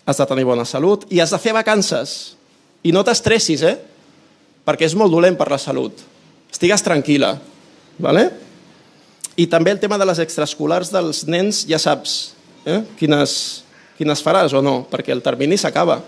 Has 0.04 0.20
de 0.20 0.26
tenir 0.28 0.44
bona 0.44 0.66
salut 0.68 1.06
i 1.10 1.20
has 1.22 1.32
de 1.32 1.40
fer 1.40 1.54
vacances. 1.56 2.34
I 2.84 2.92
no 2.92 3.02
t'estressis, 3.06 3.62
eh? 3.64 3.76
Perquè 4.64 4.86
és 4.86 4.96
molt 4.96 5.12
dolent 5.12 5.36
per 5.38 5.48
la 5.50 5.58
salut. 5.58 6.02
Estigues 6.52 6.84
tranquil·la, 6.84 7.34
¿vale? 7.98 8.28
I 9.36 9.48
també 9.50 9.72
el 9.74 9.80
tema 9.82 9.98
de 9.98 10.06
les 10.06 10.20
extraescolars 10.22 10.92
dels 10.94 11.24
nens, 11.26 11.64
ja 11.66 11.80
saps 11.82 12.34
eh? 12.64 12.82
quines, 12.98 13.64
quines 13.98 14.22
faràs 14.22 14.54
o 14.54 14.62
no, 14.62 14.84
perquè 14.90 15.10
el 15.14 15.24
termini 15.24 15.58
s'acaba. 15.58 15.98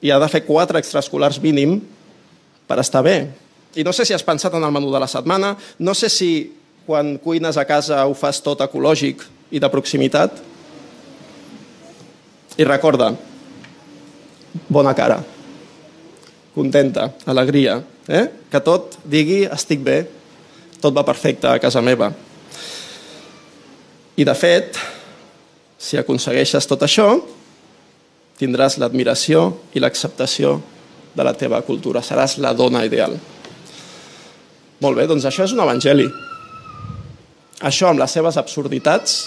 I 0.00 0.12
ha 0.12 0.18
de 0.20 0.28
fer 0.32 0.44
quatre 0.46 0.80
extraescolars 0.80 1.40
mínim 1.42 1.78
per 2.66 2.78
estar 2.80 3.02
bé. 3.04 3.18
I 3.76 3.84
no 3.86 3.92
sé 3.94 4.06
si 4.06 4.14
has 4.14 4.26
pensat 4.26 4.54
en 4.56 4.64
el 4.64 4.72
menú 4.74 4.90
de 4.92 5.00
la 5.02 5.08
setmana, 5.10 5.54
no 5.78 5.94
sé 5.94 6.08
si 6.10 6.30
quan 6.86 7.18
cuines 7.22 7.56
a 7.60 7.66
casa 7.68 8.02
ho 8.06 8.14
fas 8.18 8.40
tot 8.42 8.62
ecològic 8.64 9.22
i 9.54 9.60
de 9.62 9.68
proximitat. 9.70 10.40
I 12.58 12.66
recorda, 12.66 13.12
bona 14.68 14.94
cara, 14.98 15.20
contenta, 16.54 17.12
alegria, 17.30 17.78
eh? 18.08 18.24
que 18.50 18.60
tot 18.64 18.98
digui 19.06 19.44
estic 19.46 19.84
bé, 19.86 20.00
tot 20.82 20.96
va 20.96 21.06
perfecte 21.06 21.46
a 21.46 21.60
casa 21.62 21.82
meva. 21.84 22.10
I 24.18 24.26
de 24.26 24.34
fet, 24.34 24.76
si 25.80 25.96
aconsegueixes 25.96 26.66
tot 26.68 26.82
això, 26.84 27.12
tindràs 28.40 28.78
l'admiració 28.80 29.46
i 29.76 29.82
l'acceptació 29.82 30.56
de 31.14 31.26
la 31.26 31.34
teva 31.36 31.60
cultura. 31.66 32.02
Seràs 32.02 32.38
la 32.40 32.54
dona 32.56 32.84
ideal. 32.88 33.16
Molt 34.80 34.96
bé, 34.96 35.06
doncs 35.06 35.26
això 35.28 35.44
és 35.44 35.52
un 35.52 35.60
evangeli. 35.60 36.08
Això, 37.60 37.90
amb 37.90 38.00
les 38.00 38.16
seves 38.16 38.38
absurditats, 38.40 39.18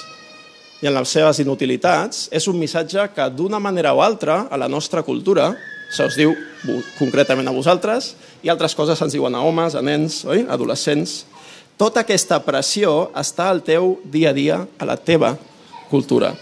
i 0.84 0.88
en 0.90 0.98
les 0.98 1.12
seves 1.16 1.40
inutilitats 1.40 2.26
és 2.36 2.44
un 2.52 2.58
missatge 2.60 3.06
que 3.16 3.30
d'una 3.32 3.60
manera 3.64 3.94
o 3.96 4.02
altra 4.04 4.50
a 4.52 4.58
la 4.60 4.68
nostra 4.68 5.04
cultura 5.08 5.54
se 5.94 6.04
us 6.04 6.18
diu 6.20 6.34
concretament 6.98 7.48
a 7.48 7.54
vosaltres 7.56 8.10
i 8.44 8.52
altres 8.52 8.76
coses 8.76 9.00
se'ns 9.00 9.16
diuen 9.16 9.36
a 9.38 9.44
homes, 9.48 9.78
a 9.78 9.82
nens, 9.86 10.24
oi? 10.28 10.44
adolescents. 10.50 11.22
Tota 11.80 12.04
aquesta 12.04 12.42
pressió 12.44 13.14
està 13.16 13.48
al 13.54 13.64
teu 13.64 13.96
dia 14.04 14.34
a 14.34 14.36
dia, 14.36 14.60
a 14.76 14.90
la 14.90 14.98
teva 15.00 15.38
cultura. 15.90 16.34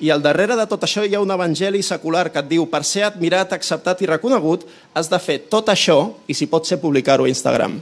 I 0.00 0.10
al 0.12 0.20
darrere 0.20 0.56
de 0.58 0.66
tot 0.68 0.82
això 0.84 1.04
hi 1.06 1.14
ha 1.16 1.22
un 1.24 1.32
evangeli 1.32 1.80
secular 1.82 2.28
que 2.32 2.42
et 2.42 2.48
diu 2.50 2.66
per 2.68 2.82
ser 2.84 3.06
admirat, 3.06 3.54
acceptat 3.56 4.02
i 4.04 4.10
reconegut 4.10 4.66
has 4.94 5.08
de 5.08 5.20
fer 5.22 5.38
tot 5.48 5.70
això 5.72 6.00
i 6.28 6.36
si 6.36 6.50
pot 6.52 6.68
ser 6.68 6.80
publicar-ho 6.82 7.24
a 7.24 7.32
Instagram. 7.32 7.78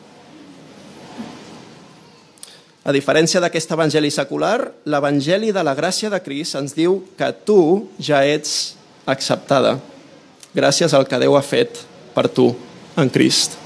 A 2.85 2.93
diferència 2.93 3.41
d'aquest 3.41 3.73
evangeli 3.73 4.13
secular, 4.13 4.59
l'evangeli 4.85 5.51
de 5.57 5.63
la 5.65 5.75
gràcia 5.75 6.13
de 6.13 6.21
Crist 6.23 6.61
ens 6.61 6.77
diu 6.77 7.01
que 7.19 7.33
tu 7.49 7.89
ja 7.99 8.21
ets 8.29 8.77
acceptada 9.09 9.79
gràcies 10.55 10.95
al 10.95 11.09
que 11.11 11.19
Déu 11.19 11.35
ha 11.37 11.43
fet 11.43 11.83
per 12.15 12.29
tu 12.31 12.53
en 12.97 13.11
Crist. 13.11 13.59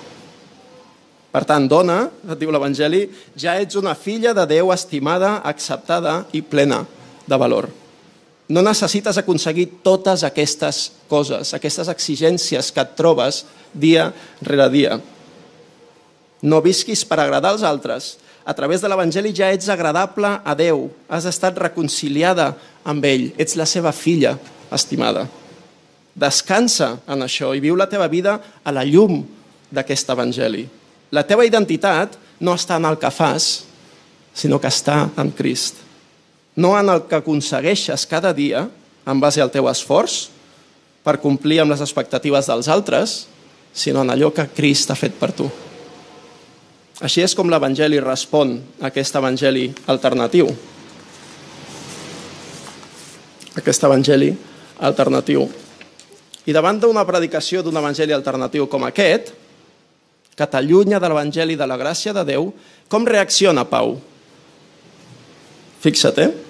Per 1.29 1.45
tant, 1.45 1.67
dona, 1.69 2.07
et 2.25 2.39
diu 2.41 2.51
l'Evangeli, 2.51 3.05
ja 3.37 3.59
ets 3.61 3.77
una 3.77 3.93
filla 3.95 4.33
de 4.35 4.47
Déu 4.49 4.73
estimada, 4.73 5.37
acceptada 5.45 6.23
i 6.33 6.41
plena 6.41 6.81
de 7.29 7.37
valor. 7.37 7.69
No 8.49 8.63
necessites 8.65 9.19
aconseguir 9.21 9.67
totes 9.85 10.25
aquestes 10.25 10.93
coses, 11.09 11.53
aquestes 11.53 11.91
exigències 11.93 12.71
que 12.73 12.81
et 12.81 12.95
trobes 12.97 13.43
dia 13.75 14.09
rere 14.41 14.69
dia. 14.73 14.97
No 16.41 16.63
visquis 16.65 17.05
per 17.05 17.19
agradar 17.21 17.53
als 17.53 17.67
altres, 17.67 18.17
a 18.49 18.55
través 18.57 18.81
de 18.81 18.89
l'Evangeli 18.89 19.35
ja 19.37 19.51
ets 19.53 19.69
agradable 19.69 20.31
a 20.41 20.55
Déu, 20.57 20.87
has 21.13 21.27
estat 21.29 21.59
reconciliada 21.61 22.55
amb 22.89 23.05
ell, 23.05 23.27
ets 23.37 23.59
la 23.61 23.67
seva 23.69 23.93
filla 23.93 24.39
estimada. 24.73 25.27
Descansa 26.17 26.95
en 27.05 27.27
això 27.27 27.53
i 27.53 27.61
viu 27.61 27.77
la 27.77 27.89
teva 27.91 28.09
vida 28.09 28.39
a 28.65 28.73
la 28.73 28.87
llum 28.89 29.21
d'aquest 29.69 30.09
Evangeli. 30.15 30.65
La 31.13 31.27
teva 31.29 31.45
identitat 31.45 32.17
no 32.41 32.57
està 32.57 32.79
en 32.81 32.89
el 32.89 32.97
que 32.97 33.13
fas, 33.13 33.51
sinó 34.33 34.57
que 34.57 34.73
està 34.73 35.03
en 35.21 35.35
Crist. 35.37 35.88
No 36.59 36.75
en 36.75 36.90
el 36.90 37.05
que 37.07 37.21
aconsegueixes 37.21 38.03
cada 38.11 38.33
dia 38.35 38.64
en 39.07 39.21
base 39.23 39.38
al 39.40 39.53
teu 39.55 39.68
esforç 39.71 40.27
per 41.07 41.21
complir 41.23 41.61
amb 41.62 41.71
les 41.71 41.83
expectatives 41.85 42.49
dels 42.51 42.68
altres, 42.68 43.12
sinó 43.73 44.03
en 44.03 44.11
allò 44.11 44.33
que 44.35 44.49
Crist 44.57 44.90
ha 44.90 44.99
fet 44.99 45.14
per 45.21 45.31
tu. 45.38 45.47
Així 46.99 47.23
és 47.23 47.37
com 47.38 47.47
l'Evangeli 47.47 48.01
respon 48.03 48.57
a 48.83 48.88
aquest 48.90 49.14
Evangeli 49.21 49.68
alternatiu. 49.87 50.51
Aquest 53.62 53.87
Evangeli 53.87 54.33
alternatiu. 54.83 55.47
I 56.51 56.55
davant 56.57 56.83
d'una 56.83 57.07
predicació 57.07 57.62
d'un 57.62 57.79
Evangeli 57.79 58.16
alternatiu 58.16 58.66
com 58.66 58.83
aquest, 58.88 59.31
que 60.35 60.47
t'allunya 60.47 60.99
de 60.99 61.07
l'Evangeli 61.11 61.55
de 61.59 61.71
la 61.71 61.79
gràcia 61.79 62.14
de 62.14 62.27
Déu, 62.27 62.51
com 62.90 63.07
reacciona 63.07 63.62
Pau? 63.66 63.94
Fixa't, 65.87 66.18
eh? 66.18 66.48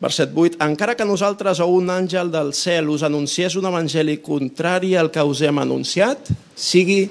Verset 0.00 0.32
8. 0.34 0.58
Encara 0.60 0.94
que 0.96 1.06
nosaltres 1.08 1.60
o 1.64 1.68
un 1.72 1.88
àngel 1.88 2.28
del 2.32 2.52
cel 2.52 2.90
us 2.92 3.04
anunciés 3.06 3.56
un 3.56 3.68
evangeli 3.70 4.18
contrari 4.20 4.92
al 4.96 5.08
que 5.10 5.24
us 5.24 5.40
hem 5.40 5.62
anunciat, 5.62 6.28
sigui 6.52 7.06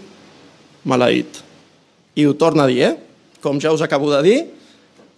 maleït. 0.86 1.42
I 2.16 2.28
ho 2.30 2.36
torna 2.38 2.66
a 2.66 2.70
dir, 2.70 2.84
eh? 2.86 2.94
com 3.42 3.58
ja 3.62 3.74
us 3.74 3.82
acabo 3.82 4.12
de 4.14 4.22
dir, 4.26 4.38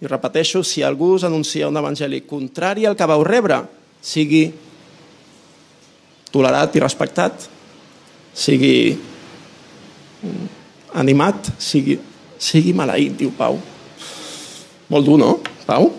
i 0.00 0.08
repeteixo, 0.08 0.62
si 0.64 0.82
algú 0.82 1.14
us 1.16 1.26
anuncia 1.28 1.68
un 1.68 1.76
evangeli 1.76 2.22
contrari 2.24 2.86
al 2.86 2.96
que 2.96 3.06
vau 3.08 3.24
rebre, 3.26 3.60
sigui 4.00 4.46
tolerat 6.32 6.76
i 6.76 6.82
respectat, 6.82 7.48
sigui 8.32 8.96
animat, 10.96 11.52
sigui, 11.60 11.98
sigui 12.40 12.72
maleït, 12.76 13.16
diu 13.18 13.32
Pau. 13.36 13.58
Molt 14.88 15.04
dur, 15.04 15.18
no, 15.20 15.34
Pau? 15.68 15.90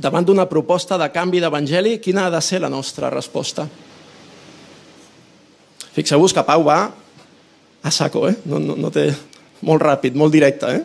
Davant 0.00 0.24
d'una 0.24 0.46
proposta 0.48 0.96
de 0.96 1.10
canvi 1.12 1.42
d'evangeli, 1.42 1.98
quina 2.00 2.26
ha 2.26 2.32
de 2.32 2.40
ser 2.40 2.62
la 2.62 2.70
nostra 2.72 3.10
resposta? 3.12 3.66
Fixeu-vos 5.92 6.32
que 6.32 6.44
Pau 6.46 6.64
va 6.64 6.78
a 7.82 7.90
saco, 7.92 8.22
eh? 8.28 8.38
no, 8.48 8.58
no, 8.62 8.78
no 8.80 8.90
té 8.94 9.10
molt 9.68 9.82
ràpid, 9.82 10.16
molt 10.16 10.32
directe, 10.32 10.70
eh? 10.72 10.80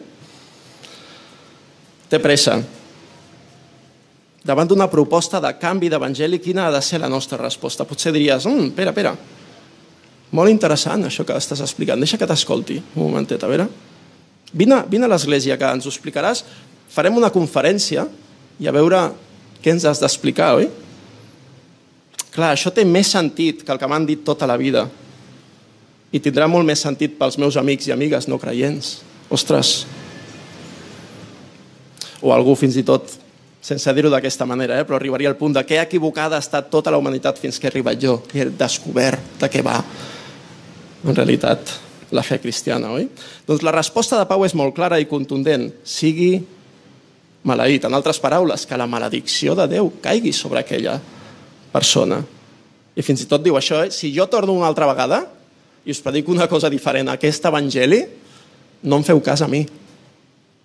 Té 2.11 2.19
pressa. 2.19 2.57
Davant 4.45 4.67
d'una 4.67 4.89
proposta 4.91 5.39
de 5.41 5.53
canvi 5.61 5.87
d'evangeli, 5.89 6.41
quina 6.43 6.67
ha 6.67 6.73
de 6.75 6.83
ser 6.83 6.99
la 6.99 7.09
nostra 7.09 7.39
resposta? 7.39 7.87
Potser 7.87 8.11
diries, 8.13 8.43
mm, 8.45 8.67
espera, 8.73 8.91
espera, 8.91 9.15
molt 10.35 10.51
interessant 10.51 11.07
això 11.07 11.23
que 11.23 11.39
estàs 11.39 11.63
explicant, 11.63 12.03
deixa 12.03 12.19
que 12.19 12.27
t'escolti 12.27 12.81
un 12.83 12.99
momentet, 12.99 13.43
a 13.43 13.47
veure. 13.47 13.69
Vine, 14.51 14.83
vine 14.91 15.07
a 15.07 15.13
l'església 15.15 15.55
que 15.57 15.71
ens 15.71 15.87
ho 15.87 15.93
explicaràs, 15.93 16.43
farem 16.91 17.15
una 17.15 17.31
conferència 17.31 18.03
i 18.59 18.67
a 18.67 18.73
veure 18.75 19.01
què 19.63 19.73
ens 19.73 19.85
has 19.87 20.01
d'explicar, 20.01 20.53
oi? 20.59 20.69
Clar, 22.35 22.51
això 22.51 22.71
té 22.75 22.83
més 22.85 23.09
sentit 23.15 23.63
que 23.63 23.71
el 23.71 23.79
que 23.79 23.87
m'han 23.89 24.05
dit 24.07 24.23
tota 24.27 24.47
la 24.47 24.57
vida 24.59 24.85
i 26.15 26.21
tindrà 26.23 26.47
molt 26.51 26.67
més 26.67 26.83
sentit 26.83 27.15
pels 27.19 27.39
meus 27.41 27.57
amics 27.59 27.87
i 27.89 27.93
amigues 27.95 28.27
no 28.31 28.39
creients. 28.39 28.99
Ostres! 29.33 29.83
O 32.23 32.31
algú 32.35 32.55
fins 32.59 32.77
i 32.79 32.83
tot, 32.87 33.09
sense 33.65 33.93
dir-ho 33.97 34.11
d'aquesta 34.13 34.47
manera, 34.47 34.77
eh, 34.79 34.85
però 34.87 34.99
arribaria 34.99 35.31
al 35.31 35.39
punt 35.39 35.55
de 35.55 35.63
què 35.67 35.79
equivocada 35.81 36.37
ha 36.37 36.43
estat 36.43 36.69
tota 36.71 36.93
la 36.93 36.99
humanitat 37.01 37.39
fins 37.41 37.59
que 37.59 37.67
he 37.67 37.71
arribat 37.73 37.99
jo 38.01 38.19
i 38.33 38.43
he 38.43 38.49
descobert 38.53 39.39
de 39.41 39.49
què 39.51 39.63
va 39.65 39.79
en 41.05 41.15
realitat 41.15 41.73
la 42.15 42.23
fe 42.23 42.37
cristiana, 42.39 42.93
oi? 42.95 43.07
Doncs 43.47 43.63
la 43.65 43.73
resposta 43.75 44.19
de 44.19 44.27
Pau 44.29 44.45
és 44.45 44.55
molt 44.55 44.75
clara 44.77 44.99
i 45.01 45.07
contundent. 45.09 45.67
Sigui 45.83 46.37
maleït. 47.45 47.85
En 47.85 47.93
altres 47.93 48.19
paraules, 48.21 48.65
que 48.65 48.77
la 48.77 48.89
maledicció 48.89 49.55
de 49.57 49.67
Déu 49.77 49.91
caigui 50.03 50.33
sobre 50.33 50.61
aquella 50.61 50.97
persona. 51.71 52.21
I 52.95 53.03
fins 53.03 53.25
i 53.25 53.29
tot 53.29 53.43
diu 53.43 53.57
això, 53.59 53.83
eh? 53.85 53.91
si 53.91 54.13
jo 54.15 54.27
torno 54.31 54.55
una 54.55 54.67
altra 54.67 54.87
vegada, 54.89 55.23
i 55.85 55.93
us 55.93 56.01
predico 56.01 56.33
una 56.33 56.47
cosa 56.49 56.69
diferent, 56.71 57.11
aquest 57.11 57.45
evangeli, 57.45 58.01
no 58.83 58.99
em 58.99 59.05
feu 59.05 59.21
cas 59.21 59.43
a 59.45 59.49
mi. 59.51 59.61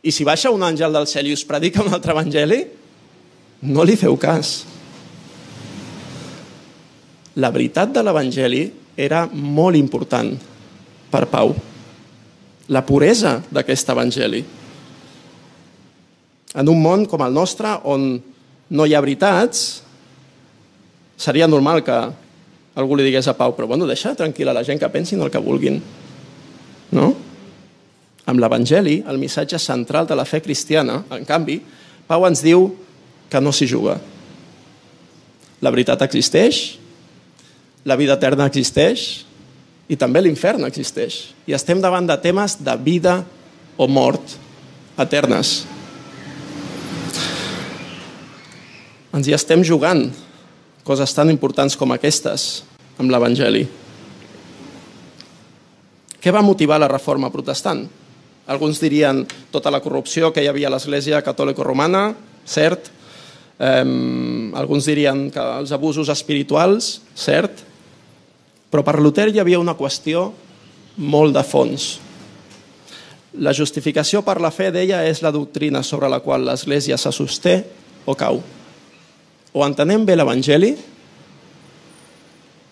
I 0.01 0.13
si 0.15 0.25
baixa 0.25 0.53
un 0.53 0.63
àngel 0.65 0.95
del 0.97 1.09
cel 1.11 1.29
i 1.29 1.35
us 1.37 1.45
predica 1.45 1.83
un 1.85 1.93
altre 1.93 2.15
evangeli, 2.17 2.63
no 3.69 3.85
li 3.85 3.97
feu 4.01 4.17
cas. 4.17 4.63
La 7.37 7.51
veritat 7.53 7.93
de 7.93 8.05
l'evangeli 8.05 8.63
era 8.97 9.27
molt 9.33 9.77
important 9.77 10.33
per 11.11 11.27
Pau. 11.31 11.53
La 12.71 12.83
puresa 12.87 13.39
d'aquest 13.51 13.93
evangeli. 13.93 14.41
En 16.59 16.69
un 16.69 16.81
món 16.83 17.07
com 17.07 17.23
el 17.23 17.35
nostre, 17.35 17.77
on 17.87 18.17
no 18.71 18.87
hi 18.87 18.95
ha 18.95 19.03
veritats, 19.03 19.83
seria 21.21 21.47
normal 21.51 21.85
que 21.87 21.97
algú 22.81 22.97
li 22.97 23.07
digués 23.07 23.29
a 23.31 23.37
Pau, 23.39 23.55
però 23.55 23.69
bueno, 23.71 23.87
deixa 23.87 24.17
tranquil·la 24.19 24.55
la 24.57 24.65
gent 24.67 24.81
que 24.81 24.91
pensin 24.91 25.23
el 25.23 25.31
que 25.31 25.43
vulguin. 25.43 25.81
No? 26.97 27.09
Amb 28.31 28.43
l'Evangeli, 28.43 29.01
el 29.11 29.19
missatge 29.19 29.59
central 29.59 30.09
de 30.11 30.17
la 30.19 30.27
fe 30.27 30.41
cristiana, 30.43 31.01
en 31.15 31.27
canvi, 31.29 31.61
Pau 32.09 32.27
ens 32.27 32.43
diu 32.43 32.69
que 33.31 33.41
no 33.43 33.53
s'hi 33.55 33.69
juga. 33.71 33.99
La 35.63 35.71
veritat 35.71 36.03
existeix, 36.03 36.81
la 37.85 37.97
vida 37.97 38.17
eterna 38.19 38.47
existeix 38.51 39.25
i 39.91 39.99
també 39.99 40.23
l'infern 40.23 40.67
existeix. 40.67 41.31
I 41.47 41.55
estem 41.57 41.81
davant 41.83 42.07
de 42.09 42.17
temes 42.23 42.59
de 42.63 42.75
vida 42.81 43.21
o 43.81 43.87
mort 43.89 44.37
eternes. 45.01 45.61
Ens 49.11 49.27
hi 49.27 49.35
estem 49.35 49.65
jugant 49.67 50.05
coses 50.87 51.11
tan 51.17 51.33
importants 51.33 51.75
com 51.75 51.91
aquestes 51.91 52.63
amb 53.01 53.11
l'Evangeli. 53.11 53.65
Què 56.21 56.31
va 56.31 56.45
motivar 56.47 56.79
la 56.79 56.89
reforma 56.91 57.31
protestant? 57.35 57.83
Alguns 58.51 58.79
dirien 58.83 59.25
tota 59.51 59.73
la 59.75 59.81
corrupció 59.83 60.31
que 60.31 60.45
hi 60.45 60.51
havia 60.51 60.69
a 60.71 60.75
l'Església 60.77 61.23
catòlico-romana, 61.27 62.13
cert. 62.47 62.93
Um, 63.59 64.55
alguns 64.57 64.87
dirien 64.87 65.27
que 65.35 65.43
els 65.59 65.75
abusos 65.75 66.09
espirituals, 66.13 67.01
cert. 67.19 67.65
Però 68.71 68.85
per 68.87 69.01
Luther 69.03 69.27
hi 69.33 69.43
havia 69.43 69.59
una 69.59 69.75
qüestió 69.75 70.29
molt 71.03 71.35
de 71.35 71.43
fons. 71.43 71.89
La 73.43 73.55
justificació 73.55 74.23
per 74.23 74.39
la 74.39 74.55
fe 74.55 74.71
d'ella 74.71 75.03
és 75.11 75.23
la 75.23 75.35
doctrina 75.35 75.83
sobre 75.83 76.11
la 76.11 76.23
qual 76.23 76.47
l'Església 76.47 76.99
se 76.99 77.11
sosté 77.15 77.59
o 78.07 78.15
cau 78.15 78.43
o 79.53 79.65
entenem 79.67 80.07
bé 80.07 80.17
l'Evangeli 80.17 80.75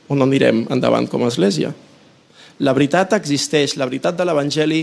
o 0.08 0.16
no 0.16 0.24
anirem 0.24 0.64
endavant 0.72 1.08
com 1.10 1.24
a 1.24 1.30
església. 1.32 1.72
La 2.64 2.74
veritat 2.74 3.12
existeix, 3.18 3.76
la 3.78 3.86
veritat 3.86 4.16
de 4.18 4.26
l'Evangeli 4.26 4.82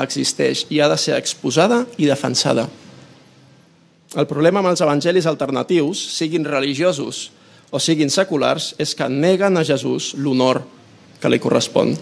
existeix 0.00 0.66
i 0.74 0.80
ha 0.82 0.88
de 0.90 0.98
ser 0.98 1.16
exposada 1.16 1.84
i 1.96 2.08
defensada. 2.10 2.66
El 4.14 4.28
problema 4.30 4.60
amb 4.60 4.70
els 4.70 4.82
evangelis 4.84 5.26
alternatius, 5.26 5.98
siguin 6.18 6.44
religiosos 6.46 7.30
o 7.74 7.80
siguin 7.82 8.10
seculars, 8.12 8.74
és 8.78 8.94
que 8.94 9.08
neguen 9.10 9.56
a 9.58 9.64
Jesús 9.66 10.12
l'honor 10.14 10.62
que 11.20 11.30
li 11.30 11.40
correspon. 11.42 11.94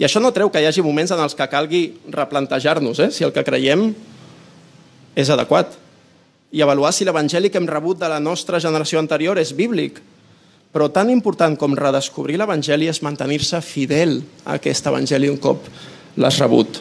I 0.00 0.04
això 0.04 0.20
no 0.20 0.32
treu 0.32 0.50
que 0.52 0.60
hi 0.60 0.66
hagi 0.68 0.84
moments 0.84 1.12
en 1.12 1.20
els 1.20 1.36
que 1.36 1.48
calgui 1.52 1.82
replantejar-nos 2.08 3.00
eh? 3.04 3.10
si 3.12 3.24
el 3.24 3.32
que 3.36 3.44
creiem 3.44 3.90
és 5.16 5.28
adequat 5.28 5.76
i 6.50 6.62
avaluar 6.62 6.92
si 6.92 7.06
l'evangeli 7.06 7.50
que 7.50 7.60
hem 7.60 7.68
rebut 7.70 8.00
de 8.00 8.08
la 8.10 8.20
nostra 8.20 8.58
generació 8.62 8.98
anterior 8.98 9.38
és 9.38 9.54
bíblic. 9.54 10.00
Però 10.70 10.86
tan 10.90 11.10
important 11.10 11.56
com 11.58 11.74
redescobrir 11.78 12.38
l'evangeli 12.38 12.88
és 12.90 13.02
mantenir-se 13.02 13.58
fidel 13.62 14.20
a 14.44 14.58
aquest 14.58 14.86
evangeli 14.86 15.30
un 15.30 15.38
cop 15.42 15.66
l'has 16.18 16.38
rebut. 16.42 16.80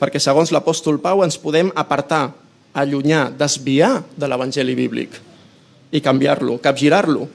Perquè 0.00 0.22
segons 0.22 0.50
l'apòstol 0.54 1.00
Pau 1.02 1.22
ens 1.24 1.38
podem 1.38 1.70
apartar, 1.74 2.30
allunyar, 2.72 3.30
desviar 3.34 4.04
de 4.14 4.28
l'evangeli 4.30 4.76
bíblic 4.78 5.16
i 5.90 6.00
canviar-lo, 6.02 6.58
capgirar-lo. 6.62 7.26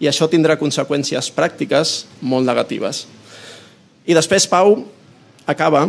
I 0.00 0.08
això 0.08 0.28
tindrà 0.28 0.58
conseqüències 0.60 1.30
pràctiques 1.32 2.04
molt 2.20 2.44
negatives. 2.44 3.06
I 4.04 4.12
després 4.16 4.44
Pau 4.48 4.82
acaba, 5.48 5.86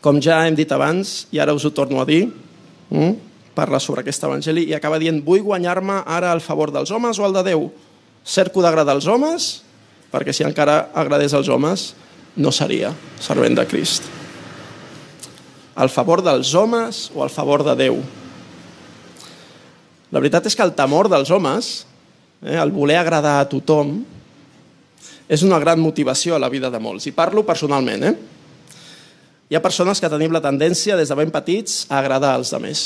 com 0.00 0.20
ja 0.22 0.44
hem 0.46 0.54
dit 0.54 0.70
abans, 0.70 1.24
i 1.34 1.42
ara 1.42 1.54
us 1.54 1.66
ho 1.66 1.74
torno 1.74 1.98
a 2.00 2.06
dir, 2.06 2.28
mm? 2.90 3.12
parla 3.54 3.78
sobre 3.80 4.02
aquest 4.02 4.24
evangeli 4.26 4.66
i 4.68 4.74
acaba 4.74 4.98
dient 4.98 5.22
vull 5.24 5.44
guanyar-me 5.46 6.02
ara 6.06 6.32
el 6.34 6.42
favor 6.42 6.72
dels 6.74 6.90
homes 6.90 7.18
o 7.18 7.26
el 7.26 7.36
de 7.36 7.44
Déu? 7.50 7.68
Cerco 8.24 8.64
d'agradar 8.64 8.96
als 8.96 9.06
homes 9.06 9.62
perquè 10.10 10.34
si 10.34 10.46
encara 10.46 10.90
agradés 10.94 11.34
als 11.34 11.48
homes 11.48 11.92
no 12.36 12.50
seria 12.50 12.92
servent 13.22 13.54
de 13.58 13.66
Crist. 13.66 14.06
Al 15.74 15.90
favor 15.90 16.22
dels 16.22 16.52
homes 16.54 17.10
o 17.14 17.22
al 17.22 17.30
favor 17.30 17.64
de 17.66 17.74
Déu? 17.78 17.98
La 20.14 20.20
veritat 20.22 20.46
és 20.46 20.54
que 20.54 20.62
el 20.62 20.74
temor 20.78 21.08
dels 21.10 21.30
homes, 21.34 21.86
eh, 22.42 22.54
el 22.54 22.70
voler 22.70 23.00
agradar 23.00 23.40
a 23.40 23.48
tothom, 23.50 24.04
és 25.28 25.42
una 25.42 25.58
gran 25.58 25.80
motivació 25.80 26.36
a 26.36 26.38
la 26.38 26.50
vida 26.52 26.70
de 26.70 26.78
molts. 26.78 27.08
I 27.08 27.12
parlo 27.16 27.42
personalment. 27.46 28.04
Eh? 28.04 28.14
Hi 29.54 29.56
ha 29.56 29.62
persones 29.62 30.00
que 30.02 30.08
tenim 30.10 30.32
la 30.34 30.40
tendència, 30.42 30.96
des 30.98 31.06
de 31.06 31.14
ben 31.14 31.30
petits, 31.30 31.84
a 31.86 32.00
agradar 32.00 32.32
als 32.34 32.48
altres. 32.56 32.80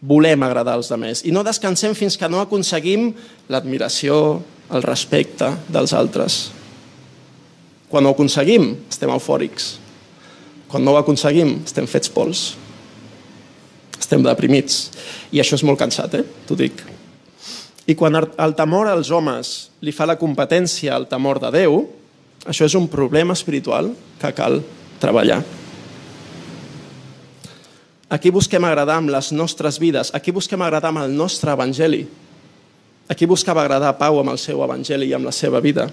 Volem 0.00 0.46
agradar 0.46 0.78
als 0.78 0.88
altres. 0.88 1.20
I 1.28 1.34
no 1.36 1.42
descansem 1.44 1.92
fins 1.92 2.16
que 2.16 2.30
no 2.32 2.40
aconseguim 2.40 3.10
l'admiració, 3.52 4.40
el 4.72 4.86
respecte 4.86 5.50
dels 5.68 5.92
altres. 5.92 6.38
Quan 7.92 8.08
ho 8.08 8.14
aconseguim, 8.16 8.70
estem 8.88 9.12
eufòrics. 9.12 9.68
Quan 10.72 10.80
no 10.80 10.96
ho 10.96 11.02
aconseguim, 11.02 11.58
estem 11.68 11.84
fets 11.84 12.08
pols. 12.08 12.46
Estem 14.00 14.24
deprimits. 14.24 14.80
I 15.28 15.44
això 15.44 15.60
és 15.60 15.66
molt 15.68 15.84
cansat, 15.84 16.16
eh? 16.22 16.24
T'ho 16.48 16.56
dic. 16.56 16.80
I 17.84 18.00
quan 18.00 18.16
el 18.16 18.56
temor 18.56 18.88
als 18.88 19.12
homes 19.12 19.54
li 19.84 19.92
fa 19.92 20.08
la 20.08 20.16
competència 20.16 20.96
al 20.96 21.04
temor 21.12 21.44
de 21.44 21.52
Déu, 21.60 21.82
això 22.48 22.64
és 22.64 22.74
un 22.78 22.88
problema 22.88 23.36
espiritual 23.36 23.92
que 24.18 24.32
cal 24.32 24.62
treballar. 24.98 25.42
Aquí 28.08 28.32
busquem 28.32 28.64
agradar 28.64 28.96
amb 29.02 29.12
les 29.12 29.30
nostres 29.36 29.76
vides, 29.76 30.14
aquí 30.16 30.32
busquem 30.32 30.62
agradar 30.64 30.88
amb 30.88 31.04
el 31.04 31.12
nostre 31.12 31.52
evangeli. 31.52 32.06
Aquí 33.08 33.24
buscava 33.24 33.62
agradar 33.62 33.92
a 33.92 33.96
Pau 33.96 34.18
amb 34.20 34.34
el 34.34 34.40
seu 34.40 34.60
evangeli 34.64 35.08
i 35.08 35.14
amb 35.16 35.28
la 35.28 35.32
seva 35.32 35.60
vida. 35.64 35.86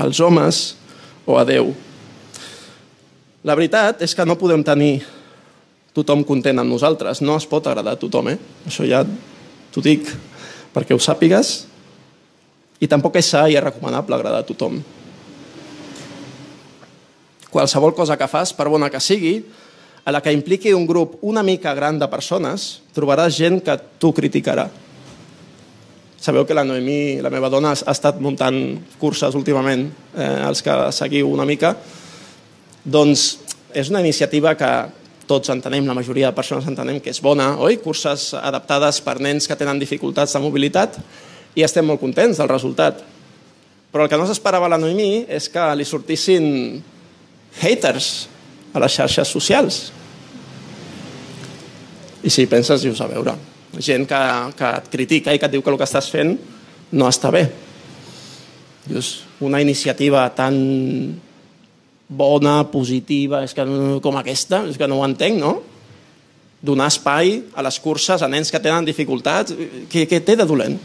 Als 0.00 0.20
homes 0.20 0.76
o 1.24 1.36
a 1.36 1.44
Déu. 1.44 1.72
La 3.44 3.56
veritat 3.56 4.00
és 4.04 4.14
que 4.16 4.24
no 4.24 4.38
podem 4.40 4.64
tenir 4.64 5.04
tothom 5.96 6.24
content 6.24 6.60
amb 6.60 6.72
nosaltres. 6.72 7.20
No 7.20 7.36
es 7.36 7.48
pot 7.48 7.68
agradar 7.68 7.96
a 7.96 8.00
tothom, 8.00 8.32
eh? 8.32 8.38
Això 8.68 8.88
ja 8.88 9.04
t'ho 9.72 9.84
dic 9.84 10.08
perquè 10.76 10.96
ho 10.96 11.00
sàpigues, 11.00 11.66
i 12.80 12.88
tampoc 12.88 13.16
és 13.16 13.28
sa 13.32 13.46
i 13.48 13.56
és 13.56 13.64
recomanable 13.64 14.16
agradar 14.16 14.42
a 14.44 14.48
tothom. 14.48 14.80
Qualsevol 17.56 17.94
cosa 17.96 18.18
que 18.20 18.26
fas, 18.28 18.50
per 18.52 18.66
bona 18.68 18.90
que 18.92 19.00
sigui, 19.00 19.38
a 20.04 20.12
la 20.12 20.20
que 20.20 20.28
impliqui 20.28 20.74
un 20.76 20.84
grup 20.84 21.14
una 21.24 21.40
mica 21.40 21.72
gran 21.72 21.96
de 21.96 22.04
persones, 22.12 22.82
trobaràs 22.92 23.32
gent 23.32 23.62
que 23.64 23.78
t'ho 23.96 24.10
criticarà. 24.12 24.66
Sabeu 26.20 26.44
que 26.44 26.52
la 26.52 26.66
Noemí, 26.68 27.22
la 27.24 27.30
meva 27.32 27.48
dona, 27.48 27.70
ha 27.72 27.94
estat 27.94 28.18
muntant 28.20 28.58
curses 29.00 29.32
últimament, 29.38 29.86
eh, 30.12 30.26
els 30.44 30.60
que 30.60 30.74
seguiu 30.92 31.30
una 31.32 31.46
mica. 31.48 31.70
Doncs 32.84 33.22
és 33.72 33.88
una 33.88 34.02
iniciativa 34.04 34.52
que 34.54 34.70
tots 35.26 35.48
entenem, 35.48 35.88
la 35.88 35.96
majoria 35.96 36.28
de 36.28 36.36
persones 36.36 36.68
entenem 36.68 37.00
que 37.00 37.14
és 37.14 37.22
bona, 37.24 37.54
oi? 37.56 37.78
Curses 37.80 38.34
adaptades 38.36 39.00
per 39.00 39.16
nens 39.16 39.48
que 39.48 39.56
tenen 39.56 39.80
dificultats 39.80 40.36
de 40.36 40.42
mobilitat 40.44 41.00
i 41.56 41.64
estem 41.64 41.88
molt 41.88 42.04
contents 42.04 42.36
del 42.36 42.52
resultat. 42.52 43.00
Però 43.90 44.04
el 44.04 44.12
que 44.12 44.20
no 44.20 44.28
s'esperava 44.28 44.68
la 44.68 44.76
Noemí 44.76 45.24
és 45.24 45.48
que 45.48 45.70
li 45.72 45.88
sortissin 45.88 46.52
haters 47.60 48.28
a 48.74 48.82
les 48.82 48.96
xarxes 48.96 49.28
socials. 49.32 49.80
I 52.26 52.32
si 52.32 52.46
penses, 52.50 52.82
dius, 52.82 53.00
a 53.00 53.08
veure, 53.10 53.36
gent 53.78 54.06
que, 54.08 54.22
que 54.58 54.72
et 54.80 54.90
critica 54.92 55.34
i 55.34 55.40
que 55.40 55.48
et 55.48 55.54
diu 55.54 55.62
que 55.62 55.72
el 55.72 55.78
que 55.78 55.86
estàs 55.86 56.10
fent 56.12 56.34
no 56.96 57.08
està 57.10 57.30
bé. 57.34 57.44
Dius, 58.86 59.20
una 59.42 59.60
iniciativa 59.62 60.24
tan 60.34 60.56
bona, 62.08 62.60
positiva, 62.70 63.42
és 63.42 63.54
que 63.54 63.64
com 64.02 64.18
aquesta, 64.18 64.62
és 64.70 64.78
que 64.78 64.88
no 64.88 65.00
ho 65.00 65.06
entenc, 65.06 65.40
no? 65.42 65.56
Donar 66.66 66.88
espai 66.90 67.40
a 67.54 67.64
les 67.66 67.78
curses 67.82 68.22
a 68.22 68.28
nens 68.30 68.50
que 68.50 68.62
tenen 68.62 68.86
dificultats, 68.86 69.54
què, 69.90 70.06
què 70.06 70.22
té 70.24 70.36
de 70.38 70.46
dolent? 70.46 70.78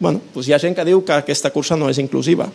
Bueno, 0.00 0.20
doncs 0.34 0.48
hi 0.48 0.54
ha 0.56 0.60
gent 0.60 0.74
que 0.76 0.86
diu 0.88 1.04
que 1.04 1.16
aquesta 1.16 1.52
cursa 1.54 1.76
no 1.76 1.90
és 1.92 2.00
inclusiva. 2.02 2.48